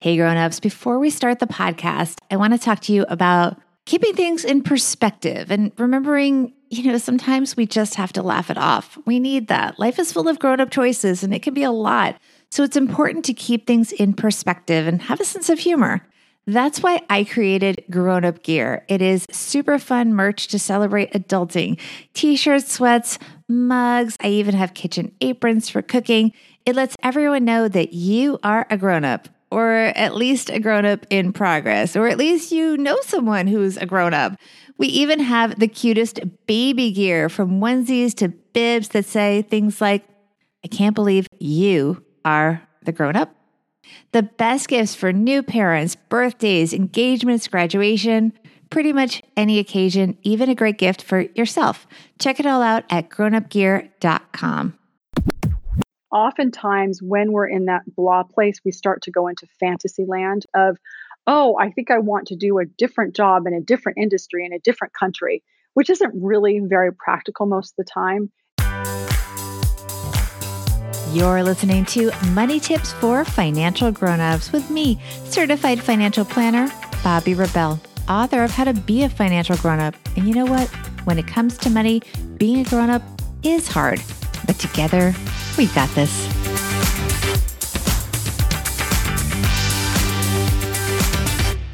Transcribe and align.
Hey, 0.00 0.16
grown-ups, 0.16 0.60
before 0.60 1.00
we 1.00 1.10
start 1.10 1.40
the 1.40 1.48
podcast, 1.48 2.18
I 2.30 2.36
want 2.36 2.52
to 2.52 2.58
talk 2.58 2.78
to 2.82 2.92
you 2.92 3.04
about 3.08 3.60
keeping 3.84 4.14
things 4.14 4.44
in 4.44 4.62
perspective 4.62 5.50
and 5.50 5.72
remembering, 5.76 6.52
you 6.70 6.84
know, 6.84 6.98
sometimes 6.98 7.56
we 7.56 7.66
just 7.66 7.96
have 7.96 8.12
to 8.12 8.22
laugh 8.22 8.48
it 8.48 8.58
off. 8.58 8.96
We 9.06 9.18
need 9.18 9.48
that. 9.48 9.76
Life 9.80 9.98
is 9.98 10.12
full 10.12 10.28
of 10.28 10.38
grown-up 10.38 10.70
choices 10.70 11.24
and 11.24 11.34
it 11.34 11.42
can 11.42 11.52
be 11.52 11.64
a 11.64 11.72
lot. 11.72 12.16
So 12.48 12.62
it's 12.62 12.76
important 12.76 13.24
to 13.24 13.34
keep 13.34 13.66
things 13.66 13.90
in 13.90 14.14
perspective 14.14 14.86
and 14.86 15.02
have 15.02 15.20
a 15.20 15.24
sense 15.24 15.50
of 15.50 15.58
humor. 15.58 16.06
That's 16.46 16.80
why 16.80 17.00
I 17.10 17.24
created 17.24 17.82
Grown 17.90 18.24
Up 18.24 18.44
Gear. 18.44 18.84
It 18.86 19.02
is 19.02 19.26
super 19.32 19.80
fun 19.80 20.14
merch 20.14 20.46
to 20.48 20.60
celebrate 20.60 21.12
adulting 21.12 21.76
t 22.14 22.36
shirts, 22.36 22.72
sweats, 22.72 23.18
mugs. 23.48 24.16
I 24.20 24.28
even 24.28 24.54
have 24.54 24.74
kitchen 24.74 25.10
aprons 25.20 25.68
for 25.68 25.82
cooking. 25.82 26.32
It 26.64 26.76
lets 26.76 26.94
everyone 27.02 27.44
know 27.44 27.66
that 27.66 27.94
you 27.94 28.38
are 28.44 28.64
a 28.70 28.78
grown 28.78 29.04
up, 29.04 29.28
or 29.50 29.72
at 29.72 30.14
least 30.14 30.50
a 30.50 30.60
grown 30.60 30.84
up 30.84 31.06
in 31.10 31.32
progress, 31.32 31.96
or 31.96 32.08
at 32.08 32.18
least 32.18 32.52
you 32.52 32.76
know 32.76 32.98
someone 33.02 33.46
who's 33.46 33.76
a 33.76 33.86
grown 33.86 34.14
up. 34.14 34.32
We 34.76 34.86
even 34.88 35.20
have 35.20 35.58
the 35.58 35.68
cutest 35.68 36.20
baby 36.46 36.92
gear 36.92 37.28
from 37.28 37.60
onesies 37.60 38.14
to 38.16 38.28
bibs 38.28 38.88
that 38.88 39.04
say 39.04 39.42
things 39.42 39.80
like, 39.80 40.04
I 40.64 40.68
can't 40.68 40.94
believe 40.94 41.26
you 41.38 42.04
are 42.24 42.62
the 42.82 42.92
grown 42.92 43.16
up. 43.16 43.34
The 44.12 44.22
best 44.22 44.68
gifts 44.68 44.94
for 44.94 45.12
new 45.12 45.42
parents, 45.42 45.96
birthdays, 45.96 46.72
engagements, 46.72 47.48
graduation, 47.48 48.32
pretty 48.70 48.92
much 48.92 49.22
any 49.36 49.58
occasion, 49.58 50.16
even 50.22 50.48
a 50.48 50.54
great 50.54 50.78
gift 50.78 51.02
for 51.02 51.22
yourself. 51.34 51.86
Check 52.18 52.38
it 52.38 52.46
all 52.46 52.62
out 52.62 52.84
at 52.90 53.08
grownupgear.com. 53.08 54.77
Oftentimes, 56.10 57.02
when 57.02 57.32
we're 57.32 57.48
in 57.48 57.66
that 57.66 57.82
blah 57.94 58.22
place, 58.22 58.60
we 58.64 58.72
start 58.72 59.02
to 59.02 59.10
go 59.10 59.28
into 59.28 59.46
fantasy 59.60 60.06
land 60.06 60.46
of, 60.54 60.78
oh, 61.26 61.58
I 61.60 61.70
think 61.70 61.90
I 61.90 61.98
want 61.98 62.28
to 62.28 62.36
do 62.36 62.58
a 62.58 62.64
different 62.64 63.14
job 63.14 63.46
in 63.46 63.52
a 63.52 63.60
different 63.60 63.98
industry 63.98 64.46
in 64.46 64.54
a 64.54 64.58
different 64.58 64.94
country, 64.94 65.42
which 65.74 65.90
isn't 65.90 66.14
really 66.14 66.60
very 66.60 66.94
practical 66.94 67.44
most 67.44 67.72
of 67.72 67.84
the 67.84 67.84
time. 67.84 68.30
You're 71.12 71.42
listening 71.42 71.84
to 71.86 72.10
Money 72.30 72.58
Tips 72.58 72.92
for 72.94 73.26
Financial 73.26 73.92
Grown-ups 73.92 74.50
with 74.50 74.70
me, 74.70 74.98
certified 75.24 75.82
financial 75.82 76.24
planner, 76.24 76.68
Bobbi 77.02 77.38
Rebell, 77.38 77.80
author 78.08 78.44
of 78.44 78.50
How 78.50 78.64
to 78.64 78.72
Be 78.72 79.02
a 79.02 79.10
Financial 79.10 79.56
Grown-up. 79.58 79.94
And 80.16 80.26
you 80.26 80.34
know 80.34 80.46
what? 80.46 80.68
When 81.04 81.18
it 81.18 81.26
comes 81.26 81.58
to 81.58 81.70
money, 81.70 82.00
being 82.38 82.60
a 82.60 82.64
grown-up 82.64 83.02
is 83.42 83.68
hard, 83.68 84.00
but 84.46 84.58
together, 84.58 85.14
we 85.58 85.66
got 85.66 85.92
this. 85.96 86.28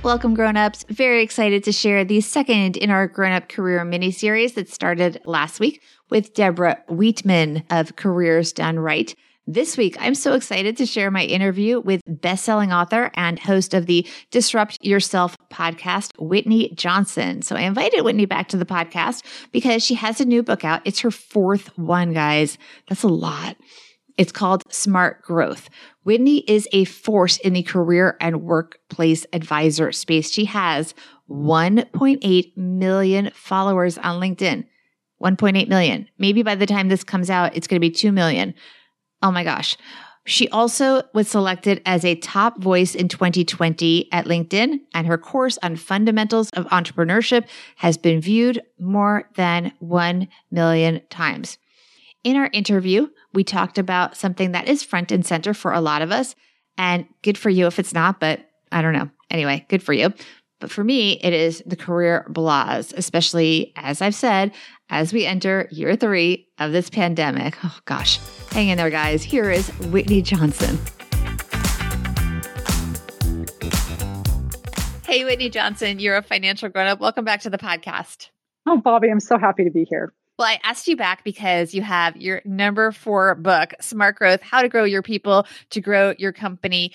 Welcome, 0.02 0.34
grown-ups. 0.34 0.86
Very 0.88 1.22
excited 1.22 1.64
to 1.64 1.72
share 1.72 2.02
the 2.04 2.22
second 2.22 2.78
in 2.78 2.90
our 2.90 3.06
grown-up 3.06 3.48
career 3.48 3.84
mini 3.84 4.10
series 4.10 4.54
that 4.54 4.70
started 4.70 5.20
last 5.26 5.60
week 5.60 5.82
with 6.08 6.32
Deborah 6.32 6.82
Wheatman 6.88 7.64
of 7.70 7.96
Careers 7.96 8.52
Done 8.54 8.78
Write. 8.78 9.16
This 9.46 9.76
week, 9.76 9.98
I'm 10.00 10.14
so 10.14 10.32
excited 10.32 10.78
to 10.78 10.86
share 10.86 11.10
my 11.10 11.22
interview 11.22 11.78
with 11.78 12.00
best-selling 12.06 12.72
author 12.72 13.10
and 13.12 13.38
host 13.38 13.74
of 13.74 13.84
the 13.84 14.08
Disrupt 14.30 14.82
Yourself 14.82 15.36
podcast, 15.52 16.12
Whitney 16.18 16.72
Johnson. 16.74 17.42
So 17.42 17.54
I 17.54 17.60
invited 17.60 18.00
Whitney 18.02 18.24
back 18.24 18.48
to 18.48 18.56
the 18.56 18.64
podcast 18.64 19.22
because 19.52 19.84
she 19.84 19.96
has 19.96 20.18
a 20.18 20.24
new 20.24 20.42
book 20.42 20.64
out. 20.64 20.80
It's 20.86 21.00
her 21.00 21.10
fourth 21.10 21.76
one, 21.76 22.14
guys. 22.14 22.56
That's 22.88 23.02
a 23.02 23.08
lot. 23.08 23.58
It's 24.16 24.32
called 24.32 24.62
Smart 24.72 25.20
Growth. 25.20 25.68
Whitney 26.04 26.38
is 26.48 26.66
a 26.72 26.86
force 26.86 27.36
in 27.36 27.52
the 27.52 27.62
career 27.62 28.16
and 28.22 28.44
workplace 28.44 29.26
advisor 29.34 29.92
space. 29.92 30.30
She 30.30 30.46
has 30.46 30.94
1.8 31.28 32.56
million 32.56 33.30
followers 33.34 33.98
on 33.98 34.22
LinkedIn. 34.22 34.64
1.8 35.22 35.68
million. 35.68 36.08
Maybe 36.18 36.42
by 36.42 36.54
the 36.54 36.66
time 36.66 36.88
this 36.88 37.04
comes 37.04 37.28
out, 37.28 37.54
it's 37.54 37.66
going 37.66 37.76
to 37.76 37.86
be 37.86 37.90
2 37.90 38.10
million. 38.10 38.54
Oh 39.24 39.32
my 39.32 39.42
gosh. 39.42 39.76
She 40.26 40.48
also 40.50 41.02
was 41.12 41.28
selected 41.28 41.82
as 41.84 42.04
a 42.04 42.14
top 42.14 42.58
voice 42.58 42.94
in 42.94 43.08
2020 43.08 44.10
at 44.12 44.26
LinkedIn, 44.26 44.80
and 44.94 45.06
her 45.06 45.18
course 45.18 45.58
on 45.62 45.76
fundamentals 45.76 46.50
of 46.50 46.66
entrepreneurship 46.66 47.46
has 47.76 47.98
been 47.98 48.20
viewed 48.20 48.62
more 48.78 49.28
than 49.36 49.72
1 49.80 50.28
million 50.50 51.00
times. 51.10 51.58
In 52.22 52.36
our 52.36 52.48
interview, 52.52 53.08
we 53.34 53.44
talked 53.44 53.76
about 53.78 54.16
something 54.16 54.52
that 54.52 54.68
is 54.68 54.82
front 54.82 55.10
and 55.10 55.26
center 55.26 55.52
for 55.52 55.72
a 55.72 55.80
lot 55.80 56.00
of 56.00 56.12
us, 56.12 56.34
and 56.78 57.06
good 57.22 57.36
for 57.36 57.50
you 57.50 57.66
if 57.66 57.78
it's 57.78 57.94
not, 57.94 58.20
but 58.20 58.48
I 58.72 58.80
don't 58.82 58.94
know. 58.94 59.10
Anyway, 59.30 59.66
good 59.68 59.82
for 59.82 59.92
you. 59.92 60.12
But 60.60 60.70
for 60.70 60.84
me, 60.84 61.18
it 61.22 61.32
is 61.32 61.62
the 61.66 61.76
career 61.76 62.26
blahs, 62.30 62.92
especially 62.96 63.72
as 63.76 64.00
I've 64.00 64.14
said, 64.14 64.52
as 64.88 65.12
we 65.12 65.26
enter 65.26 65.68
year 65.70 65.96
three 65.96 66.48
of 66.58 66.72
this 66.72 66.88
pandemic. 66.88 67.56
Oh 67.64 67.78
gosh, 67.84 68.18
hang 68.50 68.68
in 68.68 68.78
there, 68.78 68.90
guys. 68.90 69.22
Here 69.22 69.50
is 69.50 69.68
Whitney 69.90 70.22
Johnson. 70.22 70.78
Hey, 75.04 75.24
Whitney 75.24 75.50
Johnson, 75.50 75.98
you're 75.98 76.16
a 76.16 76.22
financial 76.22 76.68
grown 76.68 76.86
up. 76.86 77.00
Welcome 77.00 77.24
back 77.24 77.40
to 77.42 77.50
the 77.50 77.58
podcast. 77.58 78.30
Oh, 78.66 78.80
Bobbi, 78.84 79.10
I'm 79.10 79.20
so 79.20 79.38
happy 79.38 79.64
to 79.64 79.70
be 79.70 79.84
here. 79.84 80.12
Well, 80.38 80.48
I 80.48 80.58
asked 80.64 80.88
you 80.88 80.96
back 80.96 81.22
because 81.22 81.74
you 81.74 81.82
have 81.82 82.16
your 82.16 82.42
number 82.44 82.90
four 82.90 83.36
book, 83.36 83.74
Smart 83.80 84.16
Growth 84.16 84.42
How 84.42 84.62
to 84.62 84.68
Grow 84.68 84.82
Your 84.82 85.02
People 85.02 85.46
to 85.70 85.80
Grow 85.80 86.14
Your 86.18 86.32
Company. 86.32 86.92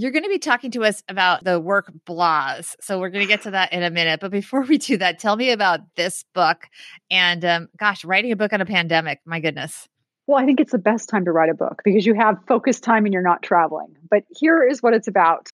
You're 0.00 0.12
going 0.12 0.22
to 0.22 0.30
be 0.30 0.38
talking 0.38 0.70
to 0.70 0.84
us 0.84 1.02
about 1.10 1.44
the 1.44 1.60
work 1.60 1.92
blahs. 2.08 2.74
So 2.80 2.98
we're 2.98 3.10
going 3.10 3.20
to 3.20 3.28
get 3.28 3.42
to 3.42 3.50
that 3.50 3.74
in 3.74 3.82
a 3.82 3.90
minute. 3.90 4.20
But 4.20 4.30
before 4.30 4.62
we 4.68 4.78
do 4.78 4.96
that, 4.96 5.18
tell 5.18 5.36
me 5.36 5.50
about 5.50 5.80
this 5.94 6.24
book. 6.34 6.68
And 7.10 7.44
um, 7.44 7.68
gosh, 7.76 8.02
writing 8.02 8.32
a 8.32 8.36
book 8.36 8.54
on 8.54 8.62
a 8.62 8.66
pandemic, 8.66 9.20
my 9.26 9.40
goodness. 9.40 9.88
Well, 10.26 10.38
I 10.38 10.46
think 10.46 10.58
it's 10.58 10.72
the 10.72 10.78
best 10.78 11.10
time 11.10 11.26
to 11.26 11.32
write 11.32 11.50
a 11.50 11.54
book 11.54 11.82
because 11.84 12.06
you 12.06 12.14
have 12.14 12.38
focused 12.48 12.82
time 12.82 13.04
and 13.04 13.12
you're 13.12 13.22
not 13.22 13.42
traveling. 13.42 13.94
But 14.08 14.22
here 14.30 14.66
is 14.66 14.82
what 14.82 14.94
it's 14.94 15.08
about. 15.08 15.50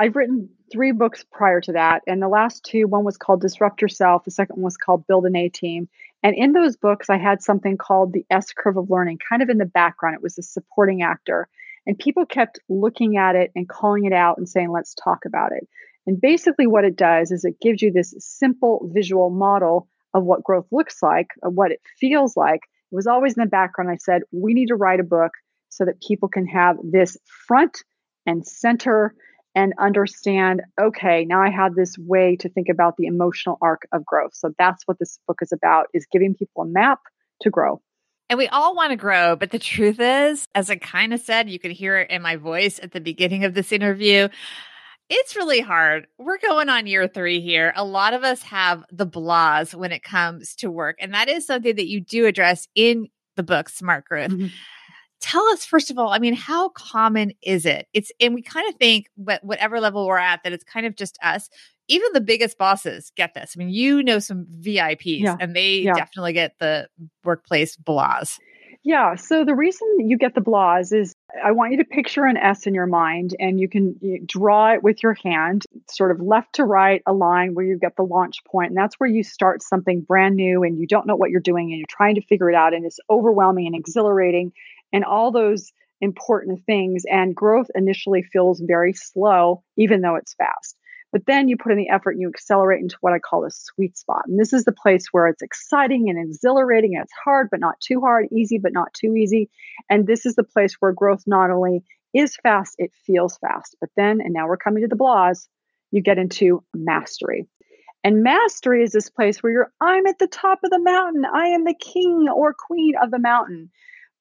I've 0.00 0.16
written 0.16 0.48
three 0.72 0.90
books 0.90 1.24
prior 1.30 1.60
to 1.60 1.72
that. 1.72 2.02
And 2.08 2.20
the 2.20 2.28
last 2.28 2.64
two, 2.64 2.88
one 2.88 3.04
was 3.04 3.16
called 3.16 3.42
Disrupt 3.42 3.80
Yourself, 3.80 4.24
the 4.24 4.32
second 4.32 4.56
one 4.56 4.64
was 4.64 4.76
called 4.76 5.06
Build 5.06 5.24
an 5.24 5.36
A 5.36 5.48
Team. 5.50 5.88
And 6.24 6.34
in 6.34 6.52
those 6.52 6.76
books, 6.76 7.10
I 7.10 7.16
had 7.16 7.42
something 7.42 7.76
called 7.76 8.12
the 8.12 8.26
S 8.28 8.52
curve 8.52 8.76
of 8.76 8.90
learning, 8.90 9.20
kind 9.28 9.40
of 9.40 9.48
in 9.48 9.58
the 9.58 9.66
background. 9.66 10.16
It 10.16 10.22
was 10.22 10.36
a 10.36 10.42
supporting 10.42 11.02
actor. 11.02 11.48
And 11.88 11.98
people 11.98 12.26
kept 12.26 12.60
looking 12.68 13.16
at 13.16 13.34
it 13.34 13.50
and 13.56 13.68
calling 13.68 14.04
it 14.04 14.12
out 14.12 14.36
and 14.36 14.46
saying, 14.46 14.70
let's 14.70 14.94
talk 14.94 15.24
about 15.26 15.52
it. 15.52 15.66
And 16.06 16.20
basically, 16.20 16.66
what 16.66 16.84
it 16.84 16.96
does 16.96 17.32
is 17.32 17.44
it 17.44 17.60
gives 17.60 17.82
you 17.82 17.90
this 17.90 18.14
simple 18.18 18.88
visual 18.94 19.30
model 19.30 19.88
of 20.14 20.22
what 20.22 20.44
growth 20.44 20.66
looks 20.70 21.02
like, 21.02 21.28
of 21.42 21.54
what 21.54 21.72
it 21.72 21.80
feels 21.98 22.36
like. 22.36 22.60
It 22.92 22.94
was 22.94 23.06
always 23.06 23.36
in 23.36 23.42
the 23.42 23.48
background. 23.48 23.90
I 23.90 23.96
said, 23.96 24.22
we 24.32 24.52
need 24.52 24.68
to 24.68 24.76
write 24.76 25.00
a 25.00 25.04
book 25.04 25.32
so 25.70 25.86
that 25.86 26.00
people 26.06 26.28
can 26.28 26.46
have 26.46 26.76
this 26.82 27.16
front 27.46 27.82
and 28.26 28.46
center 28.46 29.14
and 29.54 29.72
understand 29.78 30.60
okay 30.80 31.24
now 31.24 31.42
i 31.42 31.50
have 31.50 31.74
this 31.74 31.96
way 31.98 32.36
to 32.36 32.48
think 32.50 32.68
about 32.68 32.96
the 32.98 33.06
emotional 33.06 33.56
arc 33.62 33.88
of 33.92 34.04
growth 34.04 34.32
so 34.34 34.52
that's 34.58 34.82
what 34.86 34.98
this 34.98 35.18
book 35.26 35.38
is 35.40 35.52
about 35.52 35.86
is 35.94 36.06
giving 36.12 36.34
people 36.34 36.62
a 36.62 36.66
map 36.66 37.00
to 37.40 37.48
grow 37.48 37.80
and 38.30 38.38
we 38.38 38.48
all 38.48 38.74
want 38.74 38.90
to 38.90 38.96
grow 38.96 39.36
but 39.36 39.50
the 39.50 39.58
truth 39.58 39.98
is 40.00 40.46
as 40.54 40.70
i 40.70 40.76
kind 40.76 41.12
of 41.12 41.20
said 41.20 41.48
you 41.48 41.58
could 41.58 41.70
hear 41.70 41.98
it 41.98 42.10
in 42.10 42.22
my 42.22 42.36
voice 42.36 42.78
at 42.82 42.92
the 42.92 43.00
beginning 43.00 43.44
of 43.44 43.54
this 43.54 43.72
interview 43.72 44.28
it's 45.10 45.36
really 45.36 45.60
hard. 45.60 46.06
We're 46.18 46.36
going 46.36 46.68
on 46.68 46.86
year 46.86 47.08
three 47.08 47.40
here. 47.40 47.72
A 47.76 47.84
lot 47.84 48.12
of 48.12 48.24
us 48.24 48.42
have 48.42 48.84
the 48.92 49.06
blahs 49.06 49.74
when 49.74 49.90
it 49.90 50.02
comes 50.02 50.54
to 50.56 50.70
work. 50.70 50.96
And 51.00 51.14
that 51.14 51.30
is 51.30 51.46
something 51.46 51.76
that 51.76 51.88
you 51.88 52.00
do 52.00 52.26
address 52.26 52.68
in 52.74 53.08
the 53.34 53.42
book, 53.42 53.70
Smart 53.70 54.04
Growth. 54.04 54.32
Mm-hmm 54.32 54.48
tell 55.20 55.46
us 55.48 55.64
first 55.64 55.90
of 55.90 55.98
all 55.98 56.10
i 56.10 56.18
mean 56.18 56.34
how 56.34 56.68
common 56.70 57.32
is 57.42 57.66
it? 57.66 57.86
It's 57.92 58.12
and 58.20 58.34
we 58.34 58.42
kind 58.42 58.68
of 58.68 58.76
think 58.76 59.08
but 59.16 59.42
whatever 59.44 59.80
level 59.80 60.06
we're 60.06 60.18
at 60.18 60.42
that 60.44 60.52
it's 60.52 60.64
kind 60.64 60.86
of 60.86 60.96
just 60.96 61.18
us. 61.22 61.48
Even 61.88 62.12
the 62.12 62.20
biggest 62.20 62.58
bosses 62.58 63.12
get 63.16 63.34
this. 63.34 63.54
I 63.56 63.58
mean 63.58 63.70
you 63.70 64.02
know 64.02 64.18
some 64.18 64.46
vips 64.60 65.20
yeah. 65.20 65.36
and 65.40 65.54
they 65.54 65.78
yeah. 65.78 65.94
definitely 65.94 66.32
get 66.32 66.54
the 66.58 66.88
workplace 67.24 67.76
blahs 67.76 68.38
yeah 68.84 69.16
so 69.16 69.44
the 69.44 69.54
reason 69.54 69.86
you 69.98 70.16
get 70.16 70.34
the 70.34 70.40
blahs 70.40 70.92
is 70.92 71.12
i 71.44 71.50
want 71.50 71.72
you 71.72 71.78
to 71.78 71.84
picture 71.84 72.24
an 72.24 72.36
s 72.36 72.66
in 72.66 72.74
your 72.74 72.86
mind 72.86 73.34
and 73.40 73.58
you 73.58 73.68
can 73.68 73.96
you 74.00 74.20
draw 74.24 74.72
it 74.72 74.82
with 74.82 75.02
your 75.02 75.14
hand 75.14 75.64
sort 75.90 76.10
of 76.10 76.20
left 76.20 76.54
to 76.54 76.64
right 76.64 77.02
a 77.06 77.12
line 77.12 77.54
where 77.54 77.64
you 77.64 77.76
get 77.78 77.96
the 77.96 78.02
launch 78.02 78.38
point 78.44 78.68
and 78.68 78.76
that's 78.76 78.94
where 78.96 79.08
you 79.08 79.22
start 79.24 79.62
something 79.62 80.00
brand 80.00 80.36
new 80.36 80.62
and 80.62 80.78
you 80.78 80.86
don't 80.86 81.06
know 81.06 81.16
what 81.16 81.30
you're 81.30 81.40
doing 81.40 81.70
and 81.70 81.78
you're 81.78 81.86
trying 81.88 82.14
to 82.14 82.22
figure 82.22 82.48
it 82.48 82.54
out 82.54 82.72
and 82.72 82.86
it's 82.86 83.00
overwhelming 83.10 83.66
and 83.66 83.74
exhilarating 83.74 84.52
and 84.92 85.04
all 85.04 85.30
those 85.30 85.72
important 86.00 86.64
things. 86.64 87.04
And 87.10 87.34
growth 87.34 87.68
initially 87.74 88.22
feels 88.22 88.60
very 88.60 88.92
slow, 88.92 89.62
even 89.76 90.00
though 90.00 90.16
it's 90.16 90.34
fast. 90.34 90.76
But 91.10 91.24
then 91.26 91.48
you 91.48 91.56
put 91.56 91.72
in 91.72 91.78
the 91.78 91.88
effort 91.88 92.12
and 92.12 92.20
you 92.20 92.28
accelerate 92.28 92.82
into 92.82 92.96
what 93.00 93.14
I 93.14 93.18
call 93.18 93.42
the 93.42 93.50
sweet 93.50 93.96
spot. 93.96 94.24
And 94.26 94.38
this 94.38 94.52
is 94.52 94.64
the 94.64 94.72
place 94.72 95.06
where 95.10 95.26
it's 95.26 95.42
exciting 95.42 96.10
and 96.10 96.18
exhilarating 96.18 96.94
and 96.94 97.02
it's 97.02 97.12
hard, 97.24 97.48
but 97.50 97.60
not 97.60 97.80
too 97.80 98.00
hard, 98.00 98.26
easy, 98.30 98.58
but 98.58 98.74
not 98.74 98.92
too 98.92 99.14
easy. 99.14 99.48
And 99.88 100.06
this 100.06 100.26
is 100.26 100.34
the 100.34 100.44
place 100.44 100.74
where 100.80 100.92
growth 100.92 101.22
not 101.26 101.50
only 101.50 101.82
is 102.12 102.36
fast, 102.36 102.74
it 102.78 102.92
feels 103.06 103.38
fast. 103.38 103.76
But 103.80 103.90
then, 103.96 104.20
and 104.20 104.34
now 104.34 104.46
we're 104.46 104.58
coming 104.58 104.82
to 104.82 104.88
the 104.88 104.96
blahs, 104.96 105.46
you 105.90 106.02
get 106.02 106.18
into 106.18 106.62
mastery. 106.74 107.46
And 108.04 108.22
mastery 108.22 108.82
is 108.82 108.92
this 108.92 109.10
place 109.10 109.42
where 109.42 109.52
you're, 109.52 109.72
I'm 109.80 110.06
at 110.06 110.18
the 110.18 110.28
top 110.28 110.60
of 110.62 110.70
the 110.70 110.78
mountain. 110.78 111.24
I 111.24 111.48
am 111.48 111.64
the 111.64 111.74
king 111.74 112.28
or 112.32 112.54
queen 112.54 112.94
of 113.02 113.10
the 113.10 113.18
mountain. 113.18 113.70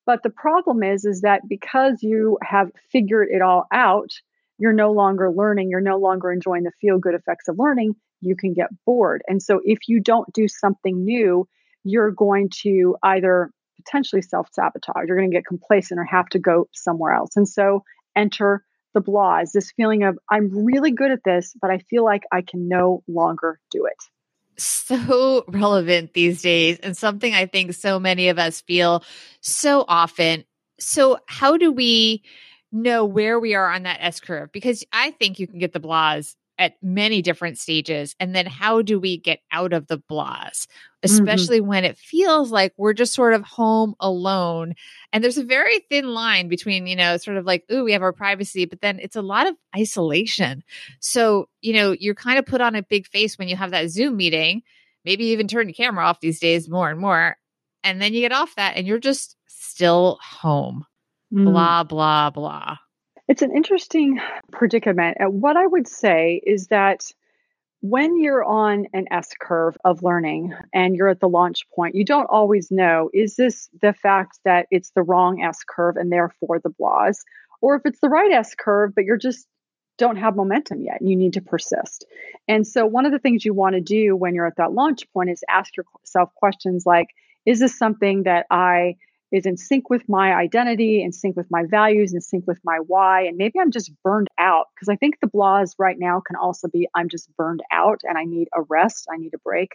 But 0.07 0.23
the 0.23 0.29
problem 0.29 0.83
is, 0.83 1.03
is 1.03 1.21
that 1.21 1.41
because 1.47 2.01
you 2.01 2.39
have 2.41 2.71
figured 2.89 3.27
it 3.29 3.41
all 3.41 3.67
out, 3.73 4.09
you're 4.57 4.73
no 4.73 4.93
longer 4.93 5.29
learning, 5.29 5.69
you're 5.69 5.81
no 5.81 5.97
longer 5.97 6.31
enjoying 6.31 6.63
the 6.63 6.71
feel 6.81 6.97
good 6.97 7.13
effects 7.13 7.49
of 7.49 7.59
learning, 7.59 7.93
you 8.21 8.35
can 8.35 8.53
get 8.53 8.69
bored. 8.85 9.21
And 9.27 9.43
so 9.43 9.59
if 9.65 9.79
you 9.89 9.99
don't 9.99 10.31
do 10.33 10.47
something 10.47 11.03
new, 11.03 11.45
you're 11.83 12.11
going 12.11 12.49
to 12.61 12.95
either 13.03 13.51
potentially 13.75 14.21
self 14.21 14.47
sabotage, 14.53 15.07
you're 15.07 15.17
going 15.17 15.29
to 15.29 15.35
get 15.35 15.45
complacent 15.45 15.99
or 15.99 16.05
have 16.05 16.27
to 16.29 16.39
go 16.39 16.69
somewhere 16.71 17.13
else. 17.13 17.35
And 17.35 17.47
so 17.47 17.83
enter 18.15 18.63
the 18.93 19.01
blahs, 19.01 19.51
this 19.51 19.73
feeling 19.75 20.03
of 20.03 20.17
I'm 20.31 20.65
really 20.65 20.91
good 20.91 21.11
at 21.11 21.25
this, 21.25 21.53
but 21.61 21.69
I 21.69 21.79
feel 21.79 22.05
like 22.05 22.23
I 22.31 22.41
can 22.41 22.69
no 22.69 23.03
longer 23.09 23.59
do 23.71 23.85
it. 23.85 24.01
So 24.57 25.43
relevant 25.47 26.13
these 26.13 26.41
days, 26.41 26.79
and 26.79 26.97
something 26.97 27.33
I 27.33 27.45
think 27.45 27.73
so 27.73 27.99
many 27.99 28.29
of 28.29 28.39
us 28.39 28.61
feel 28.61 29.03
so 29.41 29.85
often. 29.87 30.45
So, 30.79 31.19
how 31.27 31.57
do 31.57 31.71
we 31.71 32.23
know 32.71 33.05
where 33.05 33.39
we 33.39 33.55
are 33.55 33.71
on 33.71 33.83
that 33.83 33.99
S 34.01 34.19
curve? 34.19 34.51
Because 34.51 34.83
I 34.91 35.11
think 35.11 35.39
you 35.39 35.47
can 35.47 35.59
get 35.59 35.73
the 35.73 35.79
blahs 35.79 36.35
at 36.59 36.75
many 36.81 37.21
different 37.21 37.57
stages. 37.57 38.15
And 38.19 38.35
then 38.35 38.45
how 38.45 38.81
do 38.81 38.99
we 38.99 39.17
get 39.17 39.39
out 39.51 39.73
of 39.73 39.87
the 39.87 39.99
blahs, 39.99 40.65
mm-hmm. 40.65 41.03
especially 41.03 41.59
mm-hmm. 41.59 41.67
when 41.67 41.83
it 41.85 41.97
feels 41.97 42.51
like 42.51 42.73
we're 42.77 42.93
just 42.93 43.13
sort 43.13 43.33
of 43.33 43.43
home 43.43 43.95
alone? 43.99 44.73
And 45.13 45.23
there's 45.23 45.37
a 45.37 45.43
very 45.43 45.79
thin 45.89 46.07
line 46.13 46.47
between, 46.47 46.87
you 46.87 46.95
know, 46.95 47.17
sort 47.17 47.37
of 47.37 47.45
like, 47.45 47.63
ooh, 47.71 47.83
we 47.83 47.93
have 47.93 48.01
our 48.01 48.13
privacy, 48.13 48.65
but 48.65 48.81
then 48.81 48.99
it's 48.99 49.15
a 49.15 49.21
lot 49.21 49.47
of 49.47 49.55
isolation. 49.75 50.63
So, 50.99 51.49
you 51.61 51.73
know, 51.73 51.91
you're 51.91 52.15
kind 52.15 52.39
of 52.39 52.45
put 52.45 52.61
on 52.61 52.75
a 52.75 52.83
big 52.83 53.07
face 53.07 53.37
when 53.37 53.47
you 53.47 53.55
have 53.55 53.71
that 53.71 53.89
Zoom 53.89 54.17
meeting, 54.17 54.63
maybe 55.05 55.25
even 55.25 55.47
turn 55.47 55.67
your 55.67 55.75
camera 55.75 56.05
off 56.05 56.19
these 56.19 56.39
days 56.39 56.69
more 56.69 56.89
and 56.89 56.99
more. 56.99 57.37
And 57.83 58.01
then 58.01 58.13
you 58.13 58.21
get 58.21 58.33
off 58.33 58.55
that 58.55 58.75
and 58.75 58.87
you're 58.87 58.99
just 58.99 59.35
still 59.47 60.19
home. 60.21 60.85
Mm. 61.31 61.45
Blah, 61.45 61.83
blah, 61.83 62.29
blah. 62.29 62.77
It's 63.27 63.41
an 63.41 63.55
interesting 63.55 64.19
predicament. 64.51 65.17
And 65.19 65.41
what 65.41 65.57
I 65.57 65.67
would 65.67 65.87
say 65.87 66.41
is 66.45 66.67
that 66.67 67.05
when 67.81 68.19
you're 68.19 68.43
on 68.43 68.87
an 68.93 69.05
S 69.11 69.29
curve 69.39 69.77
of 69.85 70.01
learning 70.01 70.53
and 70.73 70.95
you're 70.95 71.09
at 71.09 71.19
the 71.19 71.29
launch 71.29 71.67
point, 71.75 71.95
you 71.95 72.05
don't 72.05 72.29
always 72.29 72.71
know 72.71 73.09
is 73.13 73.35
this 73.35 73.69
the 73.81 73.93
fact 73.93 74.39
that 74.45 74.67
it's 74.71 74.91
the 74.91 75.03
wrong 75.03 75.41
S 75.43 75.59
curve 75.67 75.95
and 75.97 76.11
therefore 76.11 76.59
the 76.59 76.71
blahs, 76.71 77.19
or 77.61 77.75
if 77.75 77.83
it's 77.85 77.99
the 77.99 78.09
right 78.09 78.31
S 78.31 78.55
curve, 78.55 78.93
but 78.95 79.03
you're 79.03 79.17
just 79.17 79.45
don't 79.97 80.17
have 80.17 80.35
momentum 80.35 80.81
yet 80.81 81.01
and 81.01 81.09
you 81.09 81.15
need 81.15 81.33
to 81.33 81.41
persist. 81.41 82.05
And 82.47 82.65
so, 82.65 82.85
one 82.85 83.05
of 83.05 83.11
the 83.11 83.19
things 83.19 83.43
you 83.43 83.53
want 83.53 83.75
to 83.75 83.81
do 83.81 84.15
when 84.15 84.35
you're 84.35 84.47
at 84.47 84.57
that 84.57 84.73
launch 84.73 85.11
point 85.11 85.29
is 85.29 85.43
ask 85.49 85.71
yourself 85.75 86.29
questions 86.35 86.85
like, 86.85 87.07
is 87.45 87.59
this 87.59 87.77
something 87.77 88.23
that 88.23 88.45
I 88.49 88.95
is 89.31 89.45
in 89.45 89.57
sync 89.57 89.89
with 89.89 90.03
my 90.07 90.33
identity, 90.33 91.03
in 91.03 91.11
sync 91.11 91.35
with 91.35 91.47
my 91.49 91.63
values, 91.69 92.13
in 92.13 92.21
sync 92.21 92.45
with 92.47 92.59
my 92.63 92.79
why. 92.87 93.23
And 93.23 93.37
maybe 93.37 93.59
I'm 93.59 93.71
just 93.71 93.91
burned 94.03 94.29
out 94.39 94.67
because 94.73 94.89
I 94.89 94.95
think 94.95 95.15
the 95.19 95.27
blahs 95.27 95.75
right 95.77 95.97
now 95.99 96.21
can 96.25 96.35
also 96.35 96.67
be 96.67 96.87
I'm 96.95 97.09
just 97.09 97.29
burned 97.35 97.61
out 97.71 98.01
and 98.03 98.17
I 98.17 98.23
need 98.23 98.47
a 98.55 98.61
rest, 98.61 99.07
I 99.11 99.17
need 99.17 99.33
a 99.33 99.39
break. 99.39 99.71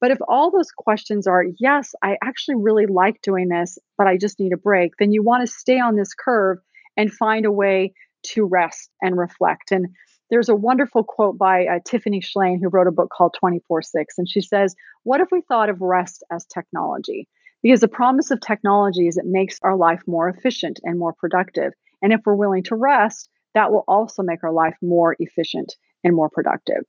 But 0.00 0.10
if 0.10 0.18
all 0.28 0.50
those 0.50 0.70
questions 0.70 1.26
are, 1.26 1.44
yes, 1.58 1.94
I 2.02 2.16
actually 2.22 2.56
really 2.56 2.86
like 2.86 3.20
doing 3.22 3.48
this, 3.48 3.78
but 3.98 4.06
I 4.06 4.16
just 4.16 4.40
need 4.40 4.52
a 4.52 4.58
break, 4.58 4.92
then 4.98 5.12
you 5.12 5.22
want 5.22 5.46
to 5.46 5.52
stay 5.52 5.78
on 5.78 5.96
this 5.96 6.14
curve 6.14 6.58
and 6.96 7.12
find 7.12 7.44
a 7.44 7.52
way 7.52 7.92
to 8.32 8.44
rest 8.44 8.90
and 9.02 9.16
reflect. 9.16 9.72
And 9.72 9.88
there's 10.30 10.48
a 10.48 10.54
wonderful 10.54 11.04
quote 11.04 11.36
by 11.36 11.66
uh, 11.66 11.78
Tiffany 11.84 12.20
Shlain, 12.20 12.60
who 12.60 12.68
wrote 12.68 12.86
a 12.86 12.92
book 12.92 13.10
called 13.10 13.34
24 13.38 13.82
6. 13.82 14.14
And 14.18 14.28
she 14.28 14.40
says, 14.40 14.74
What 15.02 15.20
if 15.20 15.28
we 15.30 15.42
thought 15.42 15.68
of 15.68 15.80
rest 15.80 16.22
as 16.30 16.46
technology? 16.46 17.28
Because 17.62 17.80
the 17.80 17.88
promise 17.88 18.30
of 18.30 18.40
technology 18.40 19.06
is 19.06 19.16
it 19.16 19.26
makes 19.26 19.58
our 19.62 19.76
life 19.76 20.00
more 20.06 20.28
efficient 20.28 20.80
and 20.82 20.98
more 20.98 21.12
productive. 21.12 21.72
And 22.02 22.12
if 22.12 22.20
we're 22.24 22.34
willing 22.34 22.62
to 22.64 22.76
rest, 22.76 23.28
that 23.54 23.70
will 23.70 23.84
also 23.86 24.22
make 24.22 24.42
our 24.44 24.52
life 24.52 24.76
more 24.80 25.16
efficient 25.18 25.74
and 26.04 26.14
more 26.14 26.30
productive. 26.30 26.84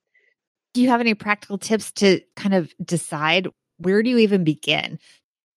Do 0.74 0.82
you 0.82 0.90
have 0.90 1.02
any 1.02 1.14
practical 1.14 1.58
tips 1.58 1.92
to 1.94 2.22
kind 2.36 2.54
of 2.54 2.74
decide 2.84 3.48
where 3.78 4.02
do 4.04 4.10
you 4.10 4.20
even 4.20 4.44
begin? 4.44 5.00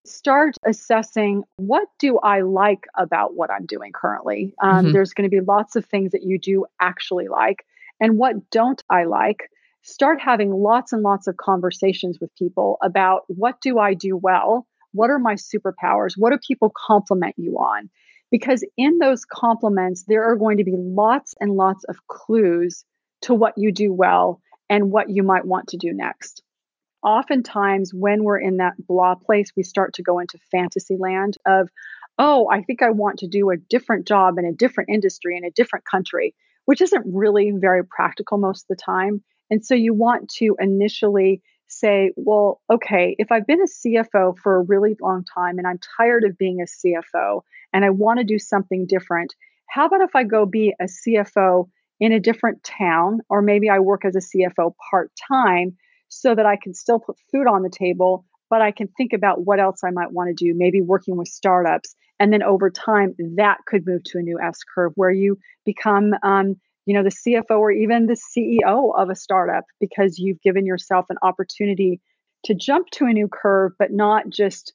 Start 0.06 0.56
assessing 0.66 1.44
what 1.56 1.88
do 1.98 2.18
I 2.18 2.40
like 2.40 2.84
about 2.96 3.34
what 3.34 3.50
I'm 3.50 3.66
doing 3.66 3.92
currently. 3.92 4.52
Um, 4.60 4.86
mm-hmm. 4.86 4.92
There's 4.92 5.14
going 5.14 5.30
to 5.30 5.34
be 5.34 5.40
lots 5.40 5.76
of 5.76 5.86
things 5.86 6.12
that 6.12 6.22
you 6.22 6.38
do 6.38 6.66
actually 6.80 7.28
like, 7.28 7.64
and 8.00 8.18
what 8.18 8.50
don't 8.50 8.82
I 8.90 9.04
like. 9.04 9.48
Start 9.82 10.20
having 10.20 10.50
lots 10.50 10.92
and 10.92 11.02
lots 11.02 11.26
of 11.26 11.36
conversations 11.36 12.18
with 12.20 12.34
people 12.36 12.78
about 12.82 13.22
what 13.28 13.60
do 13.60 13.78
I 13.78 13.94
do 13.94 14.16
well 14.16 14.66
what 14.94 15.10
are 15.10 15.18
my 15.18 15.34
superpowers? 15.34 16.14
What 16.16 16.30
do 16.30 16.38
people 16.46 16.72
compliment 16.74 17.34
you 17.36 17.56
on? 17.56 17.90
Because 18.30 18.64
in 18.76 18.98
those 18.98 19.24
compliments, 19.24 20.04
there 20.08 20.24
are 20.24 20.36
going 20.36 20.58
to 20.58 20.64
be 20.64 20.74
lots 20.76 21.34
and 21.40 21.52
lots 21.52 21.84
of 21.84 22.06
clues 22.06 22.84
to 23.22 23.34
what 23.34 23.54
you 23.56 23.72
do 23.72 23.92
well 23.92 24.40
and 24.70 24.90
what 24.90 25.10
you 25.10 25.22
might 25.22 25.44
want 25.44 25.68
to 25.68 25.76
do 25.76 25.92
next. 25.92 26.42
Oftentimes, 27.02 27.92
when 27.92 28.24
we're 28.24 28.40
in 28.40 28.56
that 28.58 28.74
blah 28.78 29.14
place, 29.14 29.52
we 29.56 29.62
start 29.62 29.94
to 29.94 30.02
go 30.02 30.20
into 30.20 30.38
fantasy 30.50 30.96
land 30.98 31.36
of, 31.44 31.68
oh, 32.18 32.48
I 32.50 32.62
think 32.62 32.82
I 32.82 32.90
want 32.90 33.18
to 33.18 33.28
do 33.28 33.50
a 33.50 33.56
different 33.56 34.06
job 34.06 34.38
in 34.38 34.46
a 34.46 34.52
different 34.52 34.90
industry 34.90 35.36
in 35.36 35.44
a 35.44 35.50
different 35.50 35.84
country, 35.84 36.34
which 36.64 36.80
isn't 36.80 37.04
really 37.06 37.52
very 37.54 37.84
practical 37.84 38.38
most 38.38 38.64
of 38.64 38.76
the 38.76 38.82
time. 38.82 39.22
And 39.50 39.64
so 39.64 39.74
you 39.74 39.92
want 39.92 40.30
to 40.38 40.56
initially 40.58 41.42
say, 41.78 42.12
well, 42.16 42.60
okay, 42.72 43.14
if 43.18 43.30
I've 43.30 43.46
been 43.46 43.60
a 43.60 43.88
CFO 43.88 44.36
for 44.42 44.56
a 44.56 44.62
really 44.62 44.96
long 45.00 45.24
time 45.24 45.58
and 45.58 45.66
I'm 45.66 45.78
tired 45.96 46.24
of 46.24 46.38
being 46.38 46.60
a 46.60 46.64
CFO 46.64 47.42
and 47.72 47.84
I 47.84 47.90
want 47.90 48.18
to 48.18 48.24
do 48.24 48.38
something 48.38 48.86
different, 48.86 49.34
how 49.68 49.86
about 49.86 50.00
if 50.00 50.14
I 50.14 50.24
go 50.24 50.46
be 50.46 50.74
a 50.80 50.84
CFO 50.84 51.68
in 52.00 52.12
a 52.12 52.20
different 52.20 52.62
town, 52.64 53.20
or 53.28 53.42
maybe 53.42 53.68
I 53.68 53.78
work 53.78 54.04
as 54.04 54.16
a 54.16 54.18
CFO 54.18 54.74
part 54.90 55.10
time 55.28 55.76
so 56.08 56.34
that 56.34 56.46
I 56.46 56.56
can 56.62 56.74
still 56.74 56.98
put 56.98 57.16
food 57.30 57.46
on 57.46 57.62
the 57.62 57.70
table, 57.70 58.24
but 58.50 58.60
I 58.60 58.70
can 58.70 58.88
think 58.96 59.12
about 59.12 59.44
what 59.44 59.60
else 59.60 59.80
I 59.84 59.90
might 59.90 60.12
want 60.12 60.28
to 60.28 60.44
do, 60.44 60.54
maybe 60.56 60.80
working 60.80 61.16
with 61.16 61.28
startups. 61.28 61.94
And 62.20 62.32
then 62.32 62.42
over 62.42 62.70
time, 62.70 63.14
that 63.36 63.58
could 63.66 63.86
move 63.86 64.02
to 64.04 64.18
a 64.18 64.22
new 64.22 64.38
S 64.40 64.60
curve 64.74 64.92
where 64.94 65.10
you 65.10 65.38
become 65.64 66.12
um, 66.22 66.56
you 66.86 66.94
know 66.94 67.02
the 67.02 67.10
CFO 67.10 67.58
or 67.58 67.70
even 67.70 68.06
the 68.06 68.16
CEO 68.16 68.92
of 68.96 69.10
a 69.10 69.14
startup 69.14 69.64
because 69.80 70.18
you've 70.18 70.40
given 70.42 70.66
yourself 70.66 71.06
an 71.10 71.16
opportunity 71.22 72.00
to 72.44 72.54
jump 72.54 72.88
to 72.90 73.06
a 73.06 73.12
new 73.12 73.28
curve 73.28 73.72
but 73.78 73.90
not 73.90 74.28
just 74.28 74.74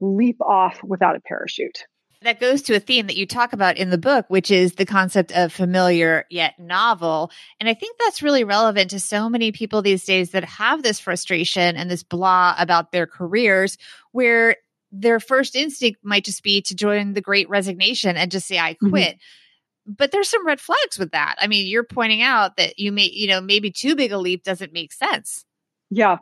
leap 0.00 0.40
off 0.40 0.82
without 0.82 1.16
a 1.16 1.20
parachute. 1.20 1.84
That 2.22 2.40
goes 2.40 2.62
to 2.62 2.74
a 2.74 2.80
theme 2.80 3.06
that 3.08 3.16
you 3.16 3.26
talk 3.26 3.52
about 3.52 3.76
in 3.76 3.90
the 3.90 3.98
book, 3.98 4.24
which 4.28 4.50
is 4.50 4.74
the 4.74 4.86
concept 4.86 5.32
of 5.32 5.52
familiar 5.52 6.24
yet 6.30 6.58
novel. 6.58 7.30
And 7.60 7.68
I 7.68 7.74
think 7.74 7.98
that's 7.98 8.22
really 8.22 8.42
relevant 8.42 8.90
to 8.90 9.00
so 9.00 9.28
many 9.28 9.52
people 9.52 9.82
these 9.82 10.04
days 10.04 10.30
that 10.30 10.44
have 10.44 10.82
this 10.82 10.98
frustration 10.98 11.76
and 11.76 11.90
this 11.90 12.02
blah 12.02 12.56
about 12.58 12.90
their 12.90 13.06
careers, 13.06 13.76
where 14.12 14.56
their 14.90 15.20
first 15.20 15.54
instinct 15.54 16.00
might 16.02 16.24
just 16.24 16.42
be 16.42 16.62
to 16.62 16.74
join 16.74 17.12
the 17.12 17.20
great 17.20 17.50
resignation 17.50 18.16
and 18.16 18.30
just 18.30 18.46
say, 18.46 18.58
I 18.58 18.72
mm-hmm. 18.72 18.88
quit. 18.90 19.08
Mm-hmm 19.08 19.42
but 19.86 20.10
there's 20.10 20.28
some 20.28 20.46
red 20.46 20.60
flags 20.60 20.98
with 20.98 21.12
that. 21.12 21.36
I 21.38 21.46
mean, 21.46 21.66
you're 21.66 21.84
pointing 21.84 22.22
out 22.22 22.56
that 22.56 22.78
you 22.78 22.92
may, 22.92 23.10
you 23.12 23.28
know, 23.28 23.40
maybe 23.40 23.70
too 23.70 23.94
big 23.94 24.12
a 24.12 24.18
leap 24.18 24.42
doesn't 24.42 24.72
make 24.72 24.92
sense. 24.92 25.44
Yeah, 25.90 26.18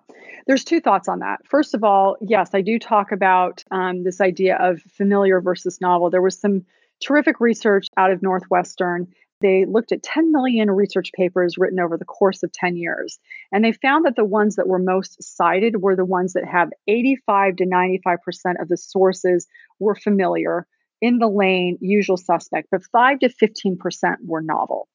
there's 0.47 0.65
two 0.65 0.81
thoughts 0.81 1.09
on 1.09 1.21
that. 1.21 1.47
First 1.47 1.75
of 1.75 1.83
all, 1.85 2.17
yes, 2.21 2.51
I 2.53 2.61
do 2.61 2.79
talk 2.79 3.13
about 3.13 3.65
um, 3.71 4.05
this 4.05 4.21
idea 4.21 4.57
of 4.57 4.83
familiar 4.93 5.41
versus 5.41 5.81
novel. 5.81 6.11
There 6.11 6.21
was 6.21 6.39
some 6.39 6.67
terrific 7.03 7.41
research 7.41 7.87
out 7.97 8.11
of 8.11 8.23
Northwestern. 8.23 9.09
They 9.41 9.65
looked 9.65 9.93
at 9.93 10.03
10 10.03 10.33
million 10.33 10.71
research 10.71 11.13
papers 11.15 11.57
written 11.57 11.81
over 11.81 11.97
the 11.97 12.05
course 12.05 12.43
of 12.43 12.53
10 12.53 12.77
years. 12.77 13.19
And 13.53 13.65
they 13.65 13.73
found 13.73 14.05
that 14.05 14.17
the 14.17 14.25
ones 14.25 14.57
that 14.57 14.69
were 14.69 14.79
most 14.79 15.23
cited 15.23 15.81
were 15.81 15.97
the 15.97 16.05
ones 16.05 16.35
that 16.35 16.47
have 16.47 16.71
85 16.87 17.57
to 17.57 17.67
95% 17.67 18.17
of 18.61 18.69
the 18.69 18.77
sources 18.77 19.47
were 19.79 19.95
familiar 19.95 20.67
in 21.01 21.19
the 21.19 21.29
lane, 21.29 21.79
usual 21.81 22.17
suspect, 22.17 22.69
but 22.71 22.83
5 22.85 23.21
to 23.21 23.29
15% 23.29 24.17
were 24.25 24.43
novel 24.43 24.89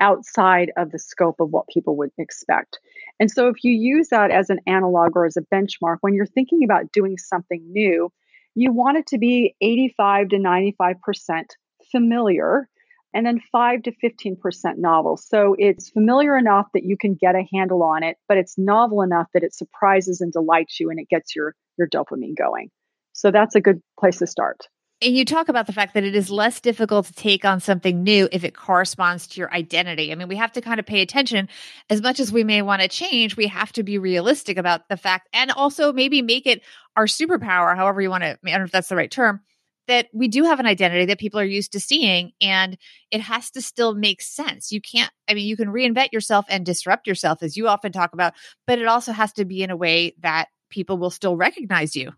outside 0.00 0.72
of 0.76 0.90
the 0.90 0.98
scope 0.98 1.40
of 1.40 1.50
what 1.50 1.68
people 1.72 1.96
would 1.96 2.10
expect. 2.18 2.80
And 3.20 3.30
so, 3.30 3.48
if 3.48 3.62
you 3.62 3.72
use 3.72 4.08
that 4.08 4.30
as 4.30 4.50
an 4.50 4.58
analog 4.66 5.12
or 5.16 5.24
as 5.24 5.36
a 5.36 5.54
benchmark, 5.54 5.98
when 6.00 6.14
you're 6.14 6.26
thinking 6.26 6.64
about 6.64 6.92
doing 6.92 7.16
something 7.18 7.62
new, 7.72 8.10
you 8.54 8.72
want 8.72 8.98
it 8.98 9.06
to 9.08 9.18
be 9.18 9.54
85 9.60 10.30
to 10.30 10.36
95% 10.36 10.94
familiar 11.90 12.68
and 13.14 13.26
then 13.26 13.40
5 13.52 13.82
to 13.82 13.92
15% 14.02 14.36
novel. 14.78 15.16
So 15.16 15.54
it's 15.58 15.90
familiar 15.90 16.36
enough 16.36 16.66
that 16.74 16.84
you 16.84 16.96
can 16.96 17.14
get 17.14 17.34
a 17.34 17.46
handle 17.52 17.82
on 17.82 18.02
it, 18.02 18.16
but 18.26 18.38
it's 18.38 18.56
novel 18.56 19.02
enough 19.02 19.28
that 19.34 19.42
it 19.42 19.54
surprises 19.54 20.20
and 20.20 20.32
delights 20.32 20.80
you 20.80 20.90
and 20.90 20.98
it 20.98 21.08
gets 21.08 21.36
your 21.36 21.54
your 21.78 21.88
dopamine 21.88 22.36
going. 22.36 22.70
So 23.12 23.30
that's 23.30 23.54
a 23.54 23.60
good 23.60 23.82
place 23.98 24.18
to 24.18 24.26
start. 24.26 24.66
And 25.02 25.16
you 25.16 25.24
talk 25.24 25.48
about 25.48 25.66
the 25.66 25.72
fact 25.72 25.94
that 25.94 26.04
it 26.04 26.14
is 26.14 26.30
less 26.30 26.60
difficult 26.60 27.06
to 27.06 27.12
take 27.12 27.44
on 27.44 27.58
something 27.58 28.04
new 28.04 28.28
if 28.30 28.44
it 28.44 28.54
corresponds 28.54 29.26
to 29.26 29.40
your 29.40 29.52
identity. 29.52 30.12
I 30.12 30.14
mean, 30.14 30.28
we 30.28 30.36
have 30.36 30.52
to 30.52 30.60
kind 30.60 30.78
of 30.78 30.86
pay 30.86 31.02
attention 31.02 31.48
as 31.90 32.00
much 32.00 32.20
as 32.20 32.30
we 32.30 32.44
may 32.44 32.62
want 32.62 32.82
to 32.82 32.88
change. 32.88 33.36
We 33.36 33.48
have 33.48 33.72
to 33.72 33.82
be 33.82 33.98
realistic 33.98 34.58
about 34.58 34.88
the 34.88 34.96
fact 34.96 35.28
and 35.32 35.50
also 35.50 35.92
maybe 35.92 36.22
make 36.22 36.46
it 36.46 36.62
our 36.96 37.06
superpower, 37.06 37.74
however 37.74 38.00
you 38.00 38.10
want 38.10 38.22
to, 38.22 38.38
I 38.44 38.50
don't 38.50 38.60
know 38.60 38.64
if 38.64 38.70
that's 38.70 38.88
the 38.88 38.94
right 38.94 39.10
term, 39.10 39.40
that 39.88 40.06
we 40.12 40.28
do 40.28 40.44
have 40.44 40.60
an 40.60 40.66
identity 40.66 41.06
that 41.06 41.18
people 41.18 41.40
are 41.40 41.44
used 41.44 41.72
to 41.72 41.80
seeing 41.80 42.30
and 42.40 42.78
it 43.10 43.20
has 43.20 43.50
to 43.50 43.60
still 43.60 43.94
make 43.94 44.22
sense. 44.22 44.70
You 44.70 44.80
can't, 44.80 45.10
I 45.28 45.34
mean, 45.34 45.48
you 45.48 45.56
can 45.56 45.68
reinvent 45.68 46.12
yourself 46.12 46.46
and 46.48 46.64
disrupt 46.64 47.08
yourself, 47.08 47.42
as 47.42 47.56
you 47.56 47.66
often 47.66 47.90
talk 47.90 48.12
about, 48.12 48.34
but 48.68 48.78
it 48.78 48.86
also 48.86 49.10
has 49.10 49.32
to 49.32 49.44
be 49.44 49.64
in 49.64 49.70
a 49.70 49.76
way 49.76 50.14
that 50.20 50.46
people 50.70 50.96
will 50.96 51.10
still 51.10 51.36
recognize 51.36 51.96
you. 51.96 52.12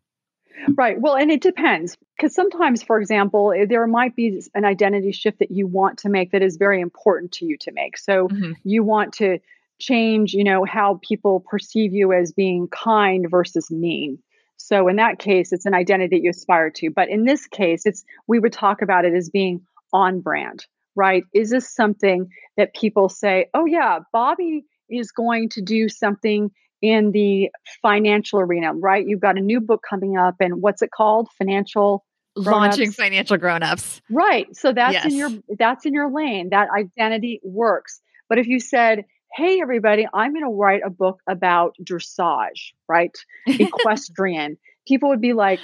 Right. 0.77 1.01
Well, 1.01 1.17
and 1.17 1.31
it 1.31 1.41
depends 1.41 1.97
because 2.17 2.35
sometimes, 2.35 2.83
for 2.83 3.01
example, 3.01 3.53
eh, 3.53 3.67
there 3.69 3.87
might 3.87 4.15
be 4.15 4.43
an 4.55 4.65
identity 4.65 5.13
shift 5.13 5.39
that 5.41 5.51
you 5.51 5.67
want 5.67 5.99
to 5.99 6.09
make 6.09 6.33
that 6.33 6.43
is 6.43 6.57
very 6.57 6.81
important 6.81 7.33
to 7.33 7.45
you 7.45 7.57
to 7.59 7.73
make. 7.73 7.99
So 7.99 8.29
mm-hmm. 8.29 8.53
you 8.63 8.83
want 8.83 9.15
to 9.15 9.39
change, 9.81 10.33
you 10.33 10.45
know, 10.45 10.65
how 10.65 11.01
people 11.03 11.41
perceive 11.41 11.93
you 11.93 12.13
as 12.13 12.33
being 12.33 12.69
kind 12.69 13.27
versus 13.29 13.71
mean. 13.71 14.19
So 14.57 14.89
in 14.89 14.97
that 14.97 15.19
case, 15.19 15.53
it's 15.53 15.67
an 15.67 15.75
identity 15.75 16.17
that 16.17 16.23
you 16.23 16.31
aspire 16.31 16.71
to. 16.71 16.91
But 16.91 17.09
in 17.09 17.25
this 17.25 17.47
case, 17.47 17.85
it's 17.85 18.05
we 18.27 18.39
would 18.39 18.53
talk 18.53 18.83
about 18.83 19.05
it 19.05 19.15
as 19.15 19.29
being 19.29 19.63
on 19.93 20.21
brand, 20.21 20.65
right? 20.95 21.25
Is 21.35 21.51
this 21.51 21.75
something 21.75 22.31
that 22.57 22.75
people 22.75 23.09
say, 23.09 23.47
"Oh 23.53 23.67
yeah, 23.67 23.99
Bobbi 24.15 24.63
is 24.89 25.11
going 25.11 25.49
to 25.51 25.61
do 25.61 25.89
something 25.89 26.51
in 26.85 27.13
the 27.13 27.51
financial 27.81 28.41
arena, 28.41 28.75
right? 28.75 29.07
You've 29.07 29.21
got 29.21 29.39
a 29.39 29.41
new 29.41 29.59
book 29.59 29.83
coming 29.89 30.19
up, 30.19 30.37
and 30.41 30.61
what's 30.61 30.83
it 30.83 30.91
called? 30.91 31.29
Financial 31.39 32.05
launching 32.37 32.93
financial 32.93 33.39
grown-ups. 33.39 34.03
Right. 34.11 34.55
So 34.55 34.73
that's 34.73 34.93
yes. 34.93 35.05
in 35.07 35.17
your 35.17 35.31
that's 35.59 35.87
in 35.87 35.95
your 35.95 36.11
lane. 36.11 36.51
That 36.51 36.69
identity 36.77 37.41
works. 37.43 38.03
But 38.29 38.39
if 38.39 38.47
you 38.47 38.61
said, 38.61 39.05
"Hey 39.35 39.63
everybody, 39.63 40.07
I'm 40.13 40.35
going 40.35 40.45
to 40.45 40.51
write 40.51 40.83
a 40.85 40.91
book 40.91 41.21
about 41.27 41.75
dressage," 41.83 42.73
right? 42.87 43.17
Equestrian. 43.47 44.59
people 44.87 45.09
would 45.09 45.23
be 45.23 45.33
like, 45.33 45.61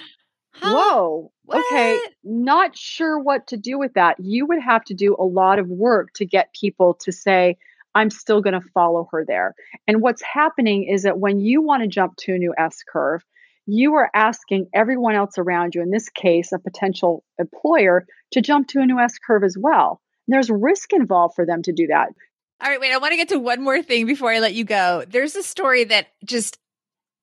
Whoa. 0.63 1.31
What? 1.45 1.65
Okay. 1.67 2.01
Not 2.25 2.77
sure 2.79 3.19
what 3.19 3.49
to 3.49 3.59
do 3.59 3.79
with 3.79 3.95
that. 3.95 4.17
You 4.21 4.47
would 4.47 4.63
have 4.63 4.85
to 4.87 4.95
do 4.95 5.17
a 5.19 5.25
lot 5.25 5.59
of 5.59 5.69
work 5.69 6.13
to 6.15 6.25
get 6.25 6.55
people 6.59 6.95
to 7.03 7.13
say, 7.13 7.59
I'm 7.95 8.11
still 8.11 8.41
going 8.41 8.61
to 8.61 8.69
follow 8.73 9.09
her 9.13 9.25
there. 9.27 9.55
And 9.87 10.01
what's 10.01 10.23
happening 10.23 10.85
is 10.85 11.03
that 11.03 11.19
when 11.19 11.41
you 11.41 11.63
want 11.63 11.83
to 11.83 11.89
jump 11.89 12.17
to 12.19 12.35
a 12.35 12.39
new 12.39 12.55
S 12.57 12.79
curve, 12.91 13.25
you 13.67 13.95
are 13.95 14.11
asking 14.15 14.69
everyone 14.75 15.15
else 15.15 15.39
around 15.39 15.75
you, 15.75 15.83
in 15.83 15.91
this 15.91 16.09
case, 16.09 16.53
a 16.53 16.59
potential 16.59 17.25
employer, 17.39 18.07
to 18.33 18.41
jump 18.41 18.69
to 18.69 18.81
a 18.81 18.87
new 18.87 18.99
S 18.99 19.19
curve 19.19 19.45
as 19.45 19.57
well. 19.59 20.01
And 20.27 20.35
there's 20.35 20.51
risk 20.51 20.93
involved 20.93 21.35
for 21.35 21.47
them 21.47 21.63
to 21.63 21.73
do 21.73 21.89
that. 21.89 22.09
All 22.63 22.69
right, 22.69 22.81
wait, 22.81 22.93
I 22.93 22.99
want 22.99 23.13
to 23.13 23.17
get 23.17 23.31
to 23.31 23.39
one 23.39 23.63
more 23.63 23.83
thing 23.83 24.07
before 24.07 24.31
I 24.31 24.39
let 24.39 24.55
you 24.55 24.65
go. 24.65 25.05
There's 25.09 25.35
a 25.35 25.43
story 25.43 25.85
that 25.85 26.09
just 26.25 26.59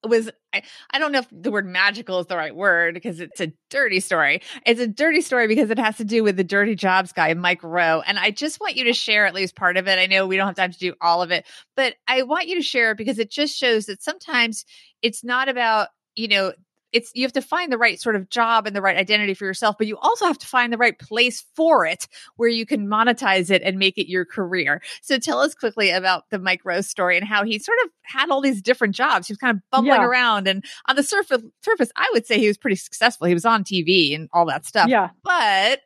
was 0.10 0.30
I, 0.54 0.64
I 0.92 1.00
don't 1.00 1.12
know 1.12 1.20
if 1.20 1.28
the 1.32 1.52
word 1.52 1.66
magical 1.66 2.20
is 2.20 2.28
the 2.28 2.38
right 2.38 2.56
word 2.56 2.94
because 2.94 3.20
it's 3.20 3.42
a 3.42 3.52
dirty 3.70 4.00
story. 4.00 4.42
It's 4.66 4.80
a 4.80 4.88
dirty 4.88 5.22
story 5.22 5.48
because 5.48 5.70
it 5.70 5.80
has 5.80 5.98
to 5.98 6.06
do 6.06 6.24
with 6.24 6.38
the 6.38 6.44
dirty 6.44 6.76
jobs 6.76 7.12
guy, 7.12 7.34
Mike 7.34 7.64
Rowe. 7.64 8.02
And 8.06 8.18
I 8.18 8.32
just 8.32 8.60
want 8.60 8.76
you 8.76 8.86
to 8.86 8.94
share 8.94 9.26
at 9.26 9.34
least 9.34 9.56
part 9.56 9.78
of 9.78 9.88
it. 9.88 10.00
I 10.00 10.06
know 10.06 10.26
we 10.26 10.38
don't 10.38 10.48
have 10.48 10.56
time 10.56 10.72
to 10.72 10.80
do 10.80 10.94
all 11.02 11.22
of 11.22 11.32
it, 11.32 11.46
but 11.76 11.96
I 12.08 12.24
want 12.24 12.48
you 12.48 12.56
to 12.56 12.62
share 12.62 12.92
it 12.92 12.98
because 12.98 13.20
it 13.20 13.30
just 13.30 13.58
shows 13.58 13.86
that 13.86 14.02
sometimes 14.02 14.66
it's 15.02 15.24
not 15.24 15.50
about, 15.50 15.90
you 16.16 16.28
know, 16.28 16.54
it's 16.92 17.12
you 17.14 17.24
have 17.24 17.34
to 17.34 17.42
find 17.42 17.72
the 17.72 17.78
right 17.78 18.00
sort 18.00 18.16
of 18.16 18.30
job 18.30 18.66
and 18.66 18.76
the 18.76 18.82
right 18.82 18.98
identity 18.98 19.34
for 19.34 19.46
yourself, 19.46 19.76
but 19.78 19.88
you 19.88 19.98
also 19.98 20.26
have 20.26 20.38
to 20.38 20.48
find 20.48 20.72
the 20.72 20.78
right 20.78 20.98
place 20.98 21.46
for 21.56 21.86
it 21.86 22.08
where 22.36 22.50
you 22.50 22.66
can 22.66 22.88
monetize 22.88 23.50
it 23.50 23.62
and 23.64 23.78
make 23.78 23.98
it 23.98 24.10
your 24.10 24.26
career. 24.26 24.82
So 25.02 25.18
tell 25.18 25.40
us 25.40 25.54
quickly 25.54 25.90
about 25.90 26.30
the 26.30 26.40
Mike 26.40 26.62
Rowe's 26.64 26.88
story 26.88 27.18
and 27.18 27.28
how 27.28 27.44
he 27.44 27.60
sort 27.60 27.78
of 27.84 27.92
had 28.04 28.30
all 28.30 28.42
these 28.42 28.62
different 28.62 28.96
jobs. 28.96 29.28
He 29.28 29.34
was 29.34 29.40
kind 29.40 29.56
of 29.56 29.62
bumbling 29.72 30.02
yeah. 30.02 30.08
around 30.08 30.48
and 30.48 30.64
on 30.88 30.96
the 30.96 31.04
surface 31.04 31.42
surface, 31.62 31.92
I 31.96 32.10
would 32.14 32.26
say 32.26 32.40
he 32.40 32.48
was 32.48 32.58
pretty 32.58 32.78
successful. 32.78 33.28
He 33.28 33.34
was 33.34 33.46
on 33.46 33.64
TV 33.64 34.16
and 34.16 34.30
all 34.34 34.46
that 34.46 34.66
stuff. 34.66 34.88
Yeah. 34.88 35.10
But 35.24 35.82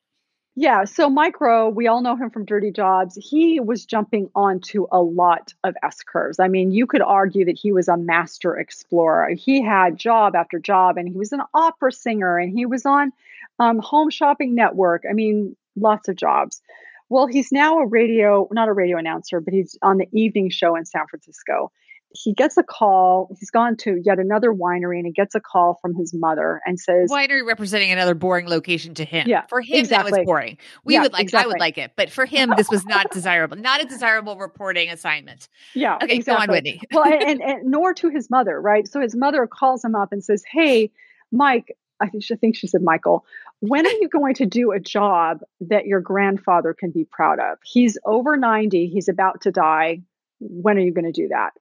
yeah. 0.55 0.84
So 0.84 1.10
Mike 1.10 1.39
Rowe, 1.39 1.70
we 1.70 1.88
all 1.88 2.01
know 2.01 2.15
him 2.15 2.29
from 2.29 2.46
Dirty 2.46 2.72
Jobs. 2.72 3.17
He 3.22 3.60
was 3.60 3.86
jumping 3.86 4.29
onto 4.36 4.86
a 4.91 5.01
lot 5.01 5.53
of 5.63 5.75
S 5.84 5.98
curves. 6.03 6.39
I 6.39 6.48
mean, 6.48 6.72
you 6.72 6.86
could 6.88 7.01
argue 7.01 7.46
that 7.46 7.58
he 7.58 7.72
was 7.72 7.88
a 7.88 7.98
master 7.98 8.58
explorer. 8.58 9.29
He 9.34 9.63
had 9.63 9.98
job 9.98 10.36
after 10.36 10.60
job, 10.60 10.98
and 10.98 11.08
he 11.08 11.17
was 11.17 11.31
an 11.31 11.41
opera 11.53 11.91
singer, 11.91 12.38
and 12.38 12.51
he 12.51 12.65
was 12.65 12.86
on 12.86 13.12
um, 13.60 13.79
Home 13.79 14.10
Shopping 14.10 14.53
Network. 14.53 15.03
I 15.10 15.13
mean, 15.13 15.55
lots 15.75 16.10
of 16.10 16.15
jobs. 16.15 16.62
Well, 17.10 17.27
he's 17.27 17.51
now 17.51 17.79
a 17.79 17.86
radio, 17.86 18.48
not 18.51 18.67
a 18.70 18.74
radio 18.74 18.98
announcer, 18.98 19.41
but 19.41 19.53
he's 19.53 19.77
on 19.81 19.98
the 19.98 20.08
evening 20.13 20.50
show 20.50 20.75
in 20.75 20.86
San 20.86 21.08
Francisco 21.08 21.72
he 22.13 22.34
gets 22.34 22.58
a 22.58 22.63
call. 22.63 23.36
He's 23.39 23.50
gone 23.50 23.77
to 23.77 24.00
yet 24.03 24.20
another 24.20 24.51
winery 24.51 24.98
and 24.98 25.06
he 25.06 25.12
gets 25.12 25.36
a 25.36 25.39
call 25.39 25.77
from 25.82 25.96
his 25.96 26.13
mother 26.13 26.62
and 26.65 26.80
says, 26.80 27.10
"Winery 27.12 27.46
representing 27.46 27.91
another 27.91 28.13
boring 28.13 28.48
location 28.48 28.94
to 28.96 29.06
him. 29.06 29.27
Yeah, 29.27 29.46
for 29.48 29.62
him 29.62 29.80
exactly. 29.80 30.12
that 30.12 30.20
was 30.20 30.25
boring. 30.25 30.58
We 30.84 30.96
yeah, 30.96 31.03
would 31.03 31.13
like, 31.13 31.24
exactly. 31.24 31.46
I 31.46 31.53
would 31.53 31.60
like 31.60 31.77
it, 31.77 31.94
but 31.96 32.10
for 32.10 32.25
him, 32.25 32.53
this 32.58 32.70
was 32.70 32.86
not 32.86 33.12
desirable. 33.12 33.58
Not 33.58 33.82
a 33.82 33.86
desirable 33.86 34.38
reporting 34.38 34.89
assignment. 34.89 35.48
Yeah. 35.74 35.98
Okay, 36.01 36.15
exactly. 36.15 36.48
go 36.48 36.51
on, 36.51 36.56
Whitney. 36.56 36.82
well, 36.91 37.06
and, 37.06 37.24
and, 37.24 37.41
and 37.41 37.72
nor 37.72 37.94
to 37.96 38.10
his 38.10 38.30
mother, 38.30 38.60
right? 38.60 38.88
So 38.88 39.00
his 39.00 39.15
mother 39.15 39.48
calls 39.48 39.84
him 39.84 39.96
up 39.96 40.12
and 40.12 40.24
says, 40.24 40.44
"Hey, 40.50 40.91
Mike." 41.32 41.75
I 42.03 42.10
think 42.10 42.56
she 42.56 42.65
said, 42.65 42.82
Michael, 42.82 43.25
when 43.60 43.86
are 43.86 43.91
you 43.91 44.10
going 44.10 44.34
to 44.36 44.48
do 44.48 44.72
a 44.72 44.80
job 44.80 45.41
that 45.62 45.86
your 45.86 46.01
grandfather 46.01 46.74
can 46.74 46.89
be 46.89 47.06
proud 47.06 47.39
of? 47.39 47.60
He's 47.63 47.96
over 48.06 48.36
90, 48.36 48.88
he's 48.88 49.08
about 49.08 49.41
to 49.41 49.51
die. 49.51 50.01
When 50.39 50.77
are 50.77 50.82
you 50.82 50.91
going 50.91 51.06
to 51.06 51.12
do 51.12 51.27
that? 51.27 51.51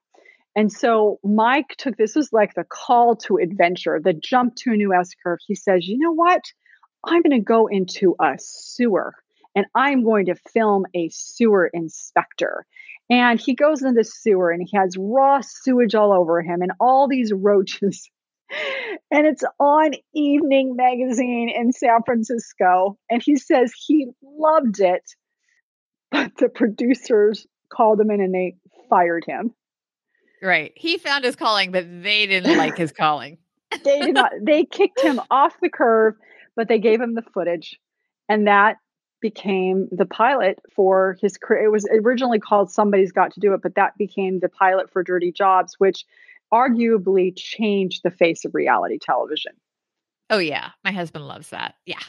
And 0.55 0.71
so 0.71 1.19
Mike 1.23 1.75
took 1.77 1.95
this 1.95 2.15
was 2.15 2.33
like 2.33 2.53
the 2.55 2.65
call 2.65 3.15
to 3.17 3.37
adventure, 3.37 4.01
the 4.03 4.13
jump 4.13 4.55
to 4.57 4.71
a 4.71 4.75
new 4.75 4.93
S 4.93 5.11
curve. 5.23 5.39
He 5.45 5.55
says, 5.55 5.87
you 5.87 5.97
know 5.97 6.11
what? 6.11 6.41
I'm 7.03 7.21
going 7.21 7.39
to 7.39 7.43
go 7.43 7.67
into 7.67 8.15
a 8.19 8.35
sewer 8.37 9.15
and 9.55 9.65
I'm 9.75 10.03
going 10.03 10.25
to 10.25 10.35
film 10.35 10.85
a 10.93 11.09
sewer 11.09 11.69
inspector. 11.73 12.65
And 13.09 13.39
he 13.39 13.55
goes 13.55 13.81
into 13.81 13.93
the 13.95 14.03
sewer 14.03 14.51
and 14.51 14.65
he 14.65 14.77
has 14.77 14.95
raw 14.97 15.41
sewage 15.41 15.95
all 15.95 16.13
over 16.13 16.41
him 16.41 16.61
and 16.61 16.71
all 16.79 17.07
these 17.07 17.33
roaches. 17.33 18.09
and 19.11 19.25
it's 19.25 19.43
on 19.59 19.91
Evening 20.13 20.75
Magazine 20.75 21.49
in 21.49 21.71
San 21.71 22.03
Francisco. 22.05 22.97
And 23.09 23.21
he 23.23 23.37
says 23.37 23.73
he 23.75 24.07
loved 24.21 24.79
it, 24.79 25.03
but 26.11 26.35
the 26.37 26.49
producers 26.49 27.47
called 27.69 27.99
him 27.99 28.11
in 28.11 28.21
and 28.21 28.33
they 28.33 28.55
fired 28.89 29.25
him. 29.25 29.53
Right. 30.41 30.73
He 30.75 30.97
found 30.97 31.23
his 31.23 31.35
calling, 31.35 31.71
but 31.71 31.85
they 31.87 32.25
didn't 32.25 32.57
like 32.57 32.77
his 32.77 32.91
calling. 32.91 33.37
they 33.83 33.99
did 33.99 34.13
not. 34.13 34.31
They 34.41 34.65
kicked 34.65 35.01
him 35.01 35.21
off 35.29 35.59
the 35.61 35.69
curve, 35.69 36.15
but 36.55 36.67
they 36.67 36.79
gave 36.79 36.99
him 36.99 37.15
the 37.15 37.21
footage. 37.21 37.79
And 38.27 38.47
that 38.47 38.77
became 39.21 39.87
the 39.91 40.05
pilot 40.05 40.59
for 40.75 41.17
his 41.21 41.37
career. 41.37 41.65
It 41.65 41.71
was 41.71 41.87
originally 41.91 42.39
called 42.39 42.71
Somebody's 42.71 43.11
Got 43.11 43.33
to 43.33 43.39
Do 43.39 43.53
It, 43.53 43.61
but 43.61 43.75
that 43.75 43.97
became 43.97 44.39
the 44.39 44.49
pilot 44.49 44.91
for 44.91 45.03
Dirty 45.03 45.31
Jobs, 45.31 45.75
which 45.77 46.05
arguably 46.51 47.33
changed 47.35 48.01
the 48.03 48.09
face 48.09 48.45
of 48.45 48.55
reality 48.55 48.97
television. 48.99 49.53
Oh, 50.29 50.39
yeah. 50.39 50.69
My 50.83 50.91
husband 50.91 51.27
loves 51.27 51.49
that. 51.49 51.75
Yeah. 51.85 51.99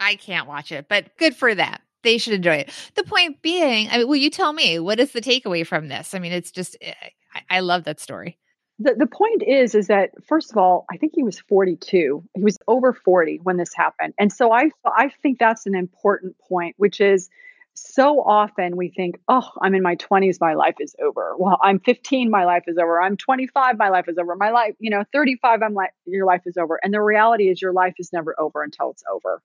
I 0.00 0.16
can't 0.16 0.48
watch 0.48 0.72
it, 0.72 0.86
but 0.88 1.16
good 1.16 1.34
for 1.34 1.54
that 1.54 1.80
they 2.02 2.18
should 2.18 2.32
enjoy 2.34 2.54
it. 2.56 2.70
The 2.94 3.04
point 3.04 3.42
being, 3.42 3.88
I 3.90 3.98
mean, 3.98 4.08
will 4.08 4.16
you 4.16 4.30
tell 4.30 4.52
me 4.52 4.78
what 4.78 5.00
is 5.00 5.12
the 5.12 5.20
takeaway 5.20 5.66
from 5.66 5.88
this? 5.88 6.14
I 6.14 6.18
mean, 6.18 6.32
it's 6.32 6.50
just 6.50 6.76
eh, 6.80 6.92
I, 7.34 7.58
I 7.58 7.60
love 7.60 7.84
that 7.84 8.00
story. 8.00 8.38
The, 8.78 8.94
the 8.94 9.06
point 9.06 9.42
is 9.46 9.74
is 9.74 9.88
that 9.88 10.10
first 10.26 10.50
of 10.50 10.56
all 10.56 10.86
i 10.90 10.96
think 10.96 11.12
he 11.14 11.22
was 11.22 11.38
42 11.38 12.24
he 12.34 12.42
was 12.42 12.56
over 12.66 12.94
40 12.94 13.40
when 13.42 13.58
this 13.58 13.74
happened. 13.74 14.14
And 14.18 14.32
so 14.32 14.52
i 14.52 14.70
i 14.86 15.10
think 15.22 15.38
that's 15.38 15.66
an 15.66 15.74
important 15.74 16.36
point 16.38 16.74
which 16.78 17.00
is 17.00 17.28
so 17.74 18.20
often 18.20 18.76
we 18.76 18.88
think 18.88 19.20
oh 19.28 19.46
i'm 19.60 19.74
in 19.74 19.82
my 19.82 19.96
20s 19.96 20.38
my 20.40 20.54
life 20.54 20.76
is 20.80 20.96
over. 21.02 21.34
Well 21.38 21.58
i'm 21.62 21.78
15 21.78 22.30
my 22.30 22.44
life 22.46 22.64
is 22.66 22.78
over. 22.78 23.00
I'm 23.02 23.18
25 23.18 23.76
my 23.76 23.90
life 23.90 24.08
is 24.08 24.16
over. 24.16 24.34
My 24.34 24.50
life 24.50 24.74
you 24.78 24.88
know 24.90 25.04
35 25.12 25.62
i'm 25.62 25.74
like 25.74 25.90
your 26.06 26.26
life 26.26 26.42
is 26.46 26.56
over. 26.56 26.80
And 26.82 26.94
the 26.94 27.02
reality 27.02 27.50
is 27.50 27.60
your 27.60 27.74
life 27.74 27.94
is 27.98 28.12
never 28.14 28.34
over 28.40 28.62
until 28.62 28.90
it's 28.92 29.04
over. 29.12 29.42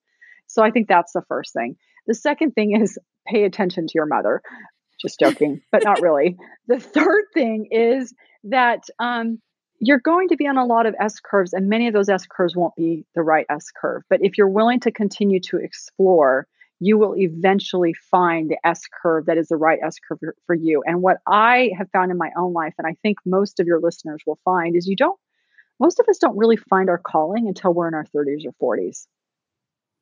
So 0.47 0.63
i 0.63 0.71
think 0.71 0.87
that's 0.87 1.11
the 1.11 1.23
first 1.27 1.51
thing. 1.51 1.75
The 2.07 2.15
second 2.15 2.51
thing 2.53 2.79
is 2.81 2.97
pay 3.27 3.43
attention 3.43 3.87
to 3.87 3.91
your 3.95 4.05
mother 4.05 4.41
just 4.99 5.19
joking, 5.19 5.61
but 5.71 5.83
not 5.83 6.01
really. 6.01 6.37
The 6.67 6.79
third 6.79 7.25
thing 7.33 7.67
is 7.71 8.13
that 8.45 8.83
um, 8.99 9.39
you're 9.79 9.99
going 9.99 10.29
to 10.29 10.37
be 10.37 10.47
on 10.47 10.57
a 10.57 10.65
lot 10.65 10.85
of 10.85 10.95
S 10.99 11.19
curves, 11.19 11.53
and 11.53 11.69
many 11.69 11.87
of 11.87 11.93
those 11.93 12.09
S 12.09 12.25
curves 12.25 12.55
won't 12.55 12.75
be 12.75 13.05
the 13.15 13.21
right 13.21 13.45
S 13.49 13.65
curve. 13.79 14.03
But 14.09 14.19
if 14.21 14.37
you're 14.37 14.49
willing 14.49 14.79
to 14.81 14.91
continue 14.91 15.39
to 15.41 15.57
explore, 15.57 16.47
you 16.79 16.97
will 16.97 17.15
eventually 17.15 17.93
find 17.93 18.49
the 18.49 18.57
S 18.65 18.81
curve 19.01 19.25
that 19.25 19.37
is 19.37 19.47
the 19.47 19.57
right 19.57 19.79
S 19.83 19.95
curve 20.07 20.19
for 20.45 20.55
you. 20.55 20.83
And 20.85 21.01
what 21.01 21.17
I 21.27 21.71
have 21.77 21.89
found 21.91 22.11
in 22.11 22.17
my 22.17 22.31
own 22.37 22.53
life, 22.53 22.73
and 22.77 22.87
I 22.87 22.95
think 23.01 23.17
most 23.25 23.59
of 23.59 23.67
your 23.67 23.79
listeners 23.79 24.21
will 24.25 24.39
find, 24.43 24.75
is 24.75 24.87
you 24.87 24.95
don't, 24.95 25.19
most 25.79 25.99
of 25.99 26.07
us 26.09 26.17
don't 26.17 26.37
really 26.37 26.57
find 26.57 26.89
our 26.89 26.97
calling 26.97 27.47
until 27.47 27.73
we're 27.73 27.87
in 27.87 27.93
our 27.93 28.05
30s 28.05 28.43
or 28.59 28.77
40s. 28.77 29.07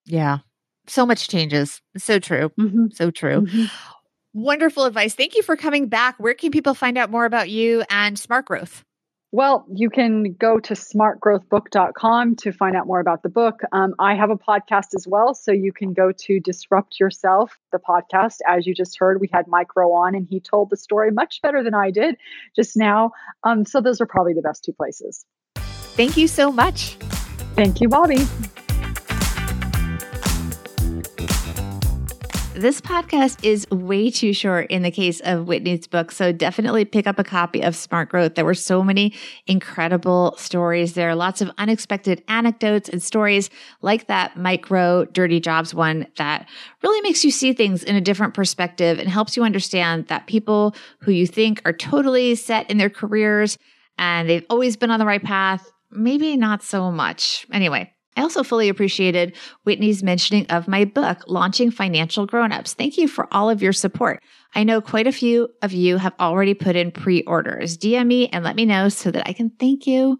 Yeah. 0.05 0.39
So 0.87 1.05
much 1.05 1.29
changes. 1.29 1.81
So 1.97 2.19
true. 2.19 2.51
Mm-hmm. 2.59 2.87
So 2.93 3.11
true. 3.11 3.41
Mm-hmm. 3.41 3.65
Wonderful 4.33 4.85
advice. 4.85 5.13
Thank 5.13 5.35
you 5.35 5.43
for 5.43 5.55
coming 5.55 5.87
back. 5.87 6.15
Where 6.17 6.33
can 6.33 6.51
people 6.51 6.73
find 6.73 6.97
out 6.97 7.11
more 7.11 7.25
about 7.25 7.49
you 7.49 7.83
and 7.89 8.17
Smart 8.17 8.45
Growth? 8.45 8.83
Well, 9.31 9.65
you 9.73 9.89
can 9.89 10.33
go 10.33 10.59
to 10.59 10.75
smartgrowthbook.com 10.75 12.35
to 12.35 12.51
find 12.51 12.75
out 12.75 12.85
more 12.85 12.99
about 12.99 13.23
the 13.23 13.29
book. 13.29 13.61
Um, 13.71 13.95
I 13.97 14.13
have 14.13 14.29
a 14.29 14.35
podcast 14.35 14.93
as 14.95 15.07
well. 15.07 15.33
So 15.33 15.51
you 15.51 15.73
can 15.73 15.93
go 15.93 16.11
to 16.11 16.39
Disrupt 16.39 16.99
Yourself, 16.99 17.57
the 17.71 17.79
podcast. 17.79 18.37
As 18.47 18.67
you 18.67 18.75
just 18.75 18.97
heard, 18.99 19.19
we 19.19 19.27
had 19.33 19.47
Mike 19.47 19.75
Rowe 19.75 19.93
on 19.93 20.13
and 20.13 20.27
he 20.29 20.39
told 20.39 20.69
the 20.69 20.77
story 20.77 21.09
much 21.09 21.41
better 21.41 21.63
than 21.63 21.73
I 21.73 21.89
did 21.89 22.15
just 22.55 22.77
now. 22.77 23.11
Um, 23.43 23.65
so 23.65 23.81
those 23.81 23.99
are 24.01 24.05
probably 24.05 24.33
the 24.33 24.43
best 24.43 24.63
two 24.63 24.73
places. 24.73 25.25
Thank 25.55 26.15
you 26.15 26.27
so 26.27 26.51
much. 26.51 26.95
Thank 27.55 27.81
you, 27.81 27.89
Bobbi. 27.89 28.51
This 32.63 32.79
podcast 32.79 33.43
is 33.43 33.69
way 33.71 34.09
too 34.09 34.31
short 34.31 34.71
in 34.71 34.83
the 34.83 34.89
case 34.89 35.19
of 35.25 35.49
Whitney's 35.49 35.85
book. 35.85 36.13
So 36.13 36.31
definitely 36.31 36.85
pick 36.85 37.07
up 37.07 37.19
a 37.19 37.23
copy 37.25 37.59
of 37.59 37.75
Smart 37.75 38.07
Growth. 38.07 38.35
There 38.35 38.45
were 38.45 38.53
so 38.53 38.81
many 38.81 39.11
incredible 39.47 40.33
stories 40.37 40.93
there, 40.93 41.09
are 41.09 41.15
lots 41.15 41.41
of 41.41 41.51
unexpected 41.57 42.23
anecdotes 42.29 42.87
and 42.87 43.03
stories 43.03 43.49
like 43.81 44.07
that 44.07 44.37
Mike 44.37 44.71
Rowe 44.71 45.03
Dirty 45.11 45.41
Jobs 45.41 45.75
one 45.75 46.07
that 46.15 46.47
really 46.81 47.01
makes 47.01 47.25
you 47.25 47.31
see 47.31 47.51
things 47.51 47.83
in 47.83 47.97
a 47.97 48.01
different 48.01 48.33
perspective 48.33 48.97
and 48.97 49.09
helps 49.09 49.35
you 49.35 49.43
understand 49.43 50.07
that 50.07 50.27
people 50.27 50.73
who 50.99 51.11
you 51.11 51.27
think 51.27 51.61
are 51.65 51.73
totally 51.73 52.33
set 52.33 52.71
in 52.71 52.77
their 52.77 52.89
careers 52.89 53.57
and 53.97 54.29
they've 54.29 54.45
always 54.49 54.77
been 54.77 54.89
on 54.89 54.99
the 54.99 55.05
right 55.05 55.21
path, 55.21 55.69
maybe 55.91 56.37
not 56.37 56.63
so 56.63 56.89
much. 56.91 57.45
Anyway, 57.51 57.93
I 58.15 58.21
also 58.21 58.43
fully 58.43 58.69
appreciated 58.69 59.35
Whitney's 59.63 60.03
mentioning 60.03 60.45
of 60.47 60.67
my 60.67 60.85
book, 60.85 61.23
Launching 61.27 61.71
Financial 61.71 62.27
Grownups. 62.27 62.73
Thank 62.73 62.97
you 62.97 63.07
for 63.07 63.27
all 63.31 63.49
of 63.49 63.61
your 63.61 63.73
support. 63.73 64.21
I 64.55 64.63
know 64.63 64.81
quite 64.81 65.07
a 65.07 65.11
few 65.11 65.49
of 65.61 65.71
you 65.71 65.97
have 65.97 66.13
already 66.19 66.53
put 66.53 66.75
in 66.75 66.91
pre 66.91 67.23
orders. 67.23 67.77
DM 67.77 68.07
me 68.07 68.27
and 68.27 68.43
let 68.43 68.55
me 68.55 68.65
know 68.65 68.89
so 68.89 69.11
that 69.11 69.27
I 69.27 69.33
can 69.33 69.49
thank 69.49 69.87
you. 69.87 70.19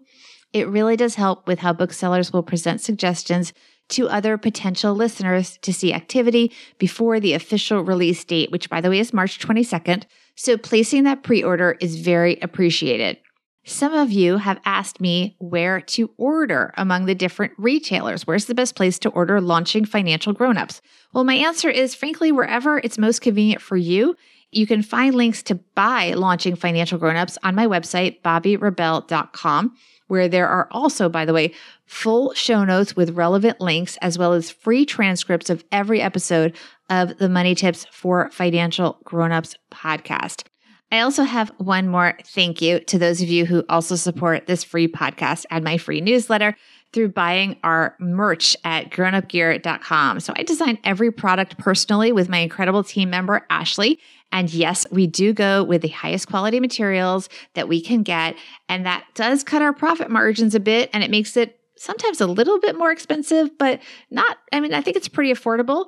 It 0.52 0.68
really 0.68 0.96
does 0.96 1.16
help 1.16 1.46
with 1.46 1.58
how 1.58 1.72
booksellers 1.72 2.32
will 2.32 2.42
present 2.42 2.80
suggestions 2.80 3.52
to 3.90 4.08
other 4.08 4.38
potential 4.38 4.94
listeners 4.94 5.58
to 5.62 5.72
see 5.72 5.92
activity 5.92 6.52
before 6.78 7.20
the 7.20 7.34
official 7.34 7.82
release 7.82 8.24
date, 8.24 8.50
which 8.50 8.70
by 8.70 8.80
the 8.80 8.90
way 8.90 8.98
is 8.98 9.12
March 9.12 9.38
22nd. 9.38 10.04
So 10.36 10.56
placing 10.56 11.04
that 11.04 11.22
pre 11.22 11.42
order 11.42 11.76
is 11.80 12.00
very 12.00 12.38
appreciated. 12.40 13.18
Some 13.66 13.94
of 13.94 14.12
you 14.12 14.36
have 14.36 14.60
asked 14.66 15.00
me 15.00 15.36
where 15.38 15.80
to 15.80 16.10
order 16.18 16.74
among 16.76 17.06
the 17.06 17.14
different 17.14 17.54
retailers. 17.56 18.26
Where's 18.26 18.44
the 18.44 18.54
best 18.54 18.74
place 18.74 18.98
to 19.00 19.08
order 19.10 19.40
launching 19.40 19.86
financial 19.86 20.34
grownups? 20.34 20.82
Well, 21.14 21.24
my 21.24 21.34
answer 21.34 21.70
is 21.70 21.94
frankly, 21.94 22.30
wherever 22.30 22.78
it's 22.78 22.98
most 22.98 23.22
convenient 23.22 23.62
for 23.62 23.78
you. 23.78 24.16
You 24.52 24.66
can 24.66 24.82
find 24.82 25.14
links 25.14 25.42
to 25.44 25.56
buy 25.74 26.12
launching 26.12 26.56
financial 26.56 26.98
grownups 26.98 27.38
on 27.42 27.54
my 27.54 27.66
website, 27.66 28.20
bobbirebell.com, 28.22 29.76
where 30.08 30.28
there 30.28 30.46
are 30.46 30.68
also, 30.70 31.08
by 31.08 31.24
the 31.24 31.32
way, 31.32 31.54
full 31.86 32.34
show 32.34 32.64
notes 32.64 32.94
with 32.94 33.16
relevant 33.16 33.60
links, 33.62 33.96
as 34.02 34.18
well 34.18 34.34
as 34.34 34.50
free 34.50 34.84
transcripts 34.84 35.48
of 35.48 35.64
every 35.72 36.02
episode 36.02 36.54
of 36.90 37.16
the 37.16 37.30
Money 37.30 37.54
Tips 37.54 37.86
for 37.90 38.30
Financial 38.30 39.00
Grownups 39.04 39.56
podcast. 39.72 40.44
I 40.90 41.00
also 41.00 41.24
have 41.24 41.52
one 41.58 41.88
more 41.88 42.16
thank 42.24 42.62
you 42.62 42.80
to 42.80 42.98
those 42.98 43.20
of 43.20 43.28
you 43.28 43.46
who 43.46 43.64
also 43.68 43.96
support 43.96 44.46
this 44.46 44.62
free 44.62 44.86
podcast 44.86 45.44
and 45.50 45.64
my 45.64 45.76
free 45.78 46.00
newsletter 46.00 46.56
through 46.92 47.08
buying 47.08 47.56
our 47.64 47.96
merch 47.98 48.56
at 48.62 48.90
grownupgear.com. 48.90 50.20
So 50.20 50.32
I 50.36 50.44
design 50.44 50.78
every 50.84 51.10
product 51.10 51.58
personally 51.58 52.12
with 52.12 52.28
my 52.28 52.38
incredible 52.38 52.84
team 52.84 53.10
member, 53.10 53.44
Ashley. 53.50 53.98
And 54.30 54.52
yes, 54.52 54.86
we 54.92 55.08
do 55.08 55.32
go 55.32 55.64
with 55.64 55.82
the 55.82 55.88
highest 55.88 56.28
quality 56.28 56.60
materials 56.60 57.28
that 57.54 57.68
we 57.68 57.80
can 57.80 58.04
get. 58.04 58.36
And 58.68 58.86
that 58.86 59.04
does 59.14 59.42
cut 59.42 59.62
our 59.62 59.72
profit 59.72 60.10
margins 60.10 60.54
a 60.54 60.60
bit 60.60 60.90
and 60.92 61.02
it 61.02 61.10
makes 61.10 61.36
it 61.36 61.58
sometimes 61.76 62.20
a 62.20 62.26
little 62.26 62.60
bit 62.60 62.76
more 62.78 62.92
expensive, 62.92 63.50
but 63.58 63.80
not, 64.10 64.38
I 64.52 64.60
mean, 64.60 64.72
I 64.72 64.80
think 64.80 64.96
it's 64.96 65.08
pretty 65.08 65.32
affordable. 65.32 65.86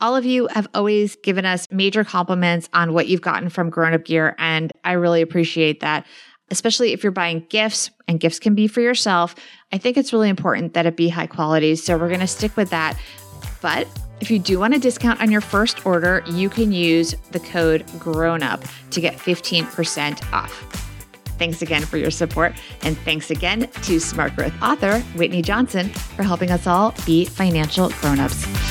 All 0.00 0.14
of 0.14 0.24
you 0.24 0.46
have 0.48 0.68
always 0.74 1.16
given 1.16 1.44
us 1.44 1.66
major 1.72 2.04
compliments 2.04 2.68
on 2.72 2.92
what 2.92 3.08
you've 3.08 3.20
gotten 3.20 3.48
from 3.48 3.68
Grown 3.68 3.94
Up 3.94 4.04
Gear, 4.04 4.36
and 4.38 4.72
I 4.84 4.92
really 4.92 5.22
appreciate 5.22 5.80
that. 5.80 6.06
Especially 6.50 6.92
if 6.92 7.02
you're 7.02 7.12
buying 7.12 7.44
gifts, 7.50 7.90
and 8.06 8.18
gifts 8.18 8.38
can 8.38 8.54
be 8.54 8.68
for 8.68 8.80
yourself. 8.80 9.34
I 9.70 9.76
think 9.76 9.98
it's 9.98 10.14
really 10.14 10.30
important 10.30 10.72
that 10.72 10.86
it 10.86 10.96
be 10.96 11.10
high 11.10 11.26
quality. 11.26 11.76
So 11.76 11.98
we're 11.98 12.08
going 12.08 12.20
to 12.20 12.26
stick 12.26 12.56
with 12.56 12.70
that. 12.70 12.98
But 13.60 13.86
if 14.20 14.30
you 14.30 14.38
do 14.38 14.58
want 14.58 14.72
a 14.72 14.78
discount 14.78 15.20
on 15.20 15.30
your 15.30 15.42
first 15.42 15.84
order, 15.84 16.22
you 16.26 16.48
can 16.48 16.72
use 16.72 17.14
the 17.32 17.40
code 17.40 17.86
GROWNUP 17.98 18.90
to 18.92 19.00
get 19.00 19.16
15% 19.16 20.32
off. 20.32 20.52
Thanks 21.38 21.60
again 21.60 21.82
for 21.82 21.98
your 21.98 22.10
support. 22.10 22.54
And 22.82 22.96
thanks 22.98 23.30
again 23.30 23.68
to 23.82 24.00
Smart 24.00 24.34
Growth 24.34 24.54
author 24.62 25.00
Whitney 25.16 25.42
Johnson 25.42 25.90
for 25.90 26.22
helping 26.22 26.50
us 26.50 26.66
all 26.66 26.94
be 27.04 27.26
financial 27.26 27.90
grownups. 27.90 28.67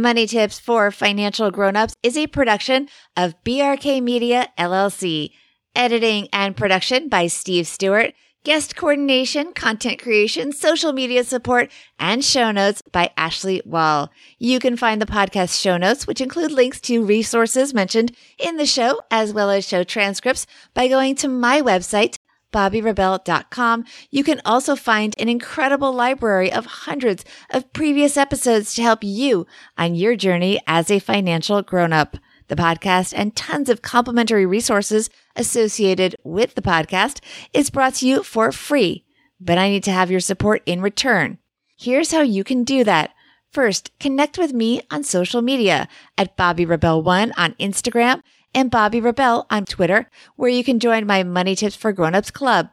Money 0.00 0.26
Tips 0.26 0.58
for 0.58 0.90
Financial 0.90 1.50
Grownups 1.50 1.94
is 2.02 2.16
a 2.16 2.26
production 2.26 2.88
of 3.18 3.34
BRK 3.44 4.02
Media 4.02 4.48
LLC. 4.56 5.32
Editing 5.76 6.26
and 6.32 6.56
production 6.56 7.10
by 7.10 7.26
Steve 7.26 7.66
Stewart. 7.66 8.14
Guest 8.42 8.76
coordination, 8.76 9.52
content 9.52 10.00
creation, 10.00 10.52
social 10.52 10.94
media 10.94 11.22
support, 11.22 11.70
and 11.98 12.24
show 12.24 12.50
notes 12.50 12.82
by 12.90 13.10
Ashley 13.18 13.60
Wall. 13.66 14.10
You 14.38 14.58
can 14.58 14.78
find 14.78 15.02
the 15.02 15.06
podcast 15.06 15.60
show 15.60 15.76
notes, 15.76 16.06
which 16.06 16.22
include 16.22 16.50
links 16.50 16.80
to 16.82 17.04
resources 17.04 17.74
mentioned 17.74 18.16
in 18.38 18.56
the 18.56 18.64
show, 18.64 19.02
as 19.10 19.34
well 19.34 19.50
as 19.50 19.68
show 19.68 19.84
transcripts 19.84 20.46
by 20.72 20.88
going 20.88 21.14
to 21.16 21.28
my 21.28 21.60
website, 21.60 22.16
bobbirebell.com. 22.52 23.84
You 24.10 24.24
can 24.24 24.40
also 24.44 24.76
find 24.76 25.14
an 25.18 25.28
incredible 25.28 25.92
library 25.92 26.52
of 26.52 26.66
hundreds 26.66 27.24
of 27.50 27.72
previous 27.72 28.16
episodes 28.16 28.74
to 28.74 28.82
help 28.82 29.00
you 29.02 29.46
on 29.76 29.94
your 29.94 30.16
journey 30.16 30.60
as 30.66 30.90
a 30.90 30.98
financial 30.98 31.62
grown 31.62 31.92
up. 31.92 32.16
The 32.48 32.56
podcast 32.56 33.12
and 33.16 33.36
tons 33.36 33.68
of 33.68 33.80
complimentary 33.80 34.44
resources 34.44 35.08
associated 35.36 36.16
with 36.24 36.56
the 36.56 36.62
podcast 36.62 37.20
is 37.52 37.70
brought 37.70 37.94
to 37.94 38.08
you 38.08 38.24
for 38.24 38.50
free, 38.50 39.04
but 39.40 39.56
I 39.56 39.68
need 39.68 39.84
to 39.84 39.92
have 39.92 40.10
your 40.10 40.18
support 40.18 40.62
in 40.66 40.82
return. 40.82 41.38
Here's 41.78 42.10
how 42.10 42.22
you 42.22 42.42
can 42.42 42.64
do 42.64 42.82
that. 42.82 43.12
First, 43.52 43.96
connect 43.98 44.36
with 44.36 44.52
me 44.52 44.82
on 44.90 45.02
social 45.02 45.42
media 45.42 45.88
at 46.18 46.36
Bobbi 46.36 46.68
Rebell 46.68 47.02
One 47.02 47.32
on 47.36 47.54
Instagram 47.54 48.22
and 48.54 48.70
Bobbi 48.70 49.02
Rebell 49.02 49.46
on 49.50 49.64
Twitter, 49.64 50.08
where 50.36 50.50
you 50.50 50.64
can 50.64 50.80
join 50.80 51.06
my 51.06 51.22
Money 51.22 51.54
Tips 51.54 51.76
for 51.76 51.92
Grownups 51.92 52.32
Club. 52.32 52.68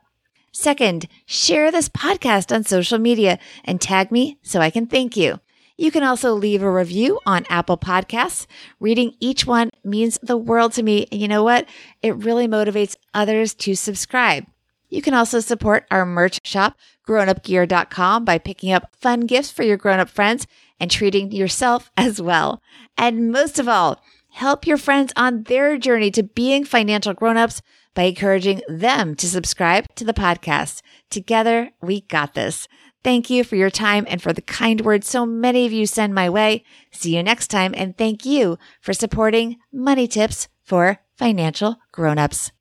Second, 0.52 1.08
share 1.26 1.72
this 1.72 1.90
podcast 1.90 2.54
on 2.54 2.64
social 2.64 2.98
media 2.98 3.38
and 3.64 3.80
tag 3.80 4.12
me 4.12 4.40
so 4.42 4.60
I 4.60 4.70
can 4.70 4.88
thank 4.88 5.16
you. 5.16 5.40
You 5.78 5.92
can 5.92 6.02
also 6.02 6.34
leave 6.34 6.64
a 6.64 6.72
review 6.72 7.20
on 7.26 7.46
Apple 7.50 7.78
Podcasts. 7.78 8.48
Reading 8.80 9.14
each 9.20 9.46
one 9.46 9.70
means 9.84 10.18
the 10.24 10.36
world 10.36 10.74
to 10.74 10.84
me. 10.84 11.06
And 11.12 11.22
you 11.22 11.28
know 11.28 11.44
what? 11.44 11.68
It 12.02 12.16
really 12.16 12.48
motivates 12.48 12.96
others 13.14 13.54
to 13.56 13.76
subscribe. 13.76 14.48
You 14.90 15.04
can 15.04 15.14
also 15.14 15.40
support 15.40 15.86
our 15.92 16.06
merch 16.06 16.40
shop, 16.44 16.76
grownupgear.com, 17.08 18.26
by 18.26 18.40
picking 18.40 18.72
up 18.72 18.96
fun 18.96 19.22
gifts 19.22 19.52
for 19.52 19.64
your 19.64 19.78
grown 19.78 20.00
up 20.00 20.10
friends 20.10 20.48
and 20.80 20.90
treating 20.90 21.32
yourself 21.32 21.92
as 21.98 22.20
well. 22.22 22.62
And 22.98 23.32
most 23.32 23.60
of 23.60 23.68
all, 23.68 24.02
help 24.38 24.68
your 24.68 24.78
friends 24.78 25.12
on 25.16 25.44
their 25.44 25.78
journey 25.78 26.12
to 26.12 26.24
being 26.24 26.64
financial 26.64 27.14
grown-ups 27.14 27.62
by 27.96 28.04
encouraging 28.04 28.62
them 28.68 29.16
to 29.16 29.28
subscribe 29.28 29.86
to 29.96 30.06
the 30.06 30.14
podcast. 30.14 30.82
Together, 31.10 31.72
we 31.82 32.02
got 32.02 32.36
this. 32.36 32.68
Thank 33.04 33.30
you 33.30 33.44
for 33.44 33.56
your 33.56 33.72
time 33.72 34.06
and 34.08 34.22
for 34.22 34.34
the 34.34 34.42
kind 34.42 34.82
words 34.82 35.08
so 35.08 35.26
many 35.26 35.66
of 35.66 35.74
you 35.74 35.86
send 35.86 36.14
my 36.14 36.30
way. 36.30 36.64
See 36.92 37.16
you 37.16 37.24
next 37.24 37.48
time 37.48 37.74
and 37.76 37.98
thank 37.98 38.26
you 38.26 38.58
for 38.80 38.94
supporting 38.94 39.58
Money 39.74 40.08
Tips 40.08 40.48
for 40.64 41.00
Financial 41.16 41.78
Grown-ups. 41.92 42.52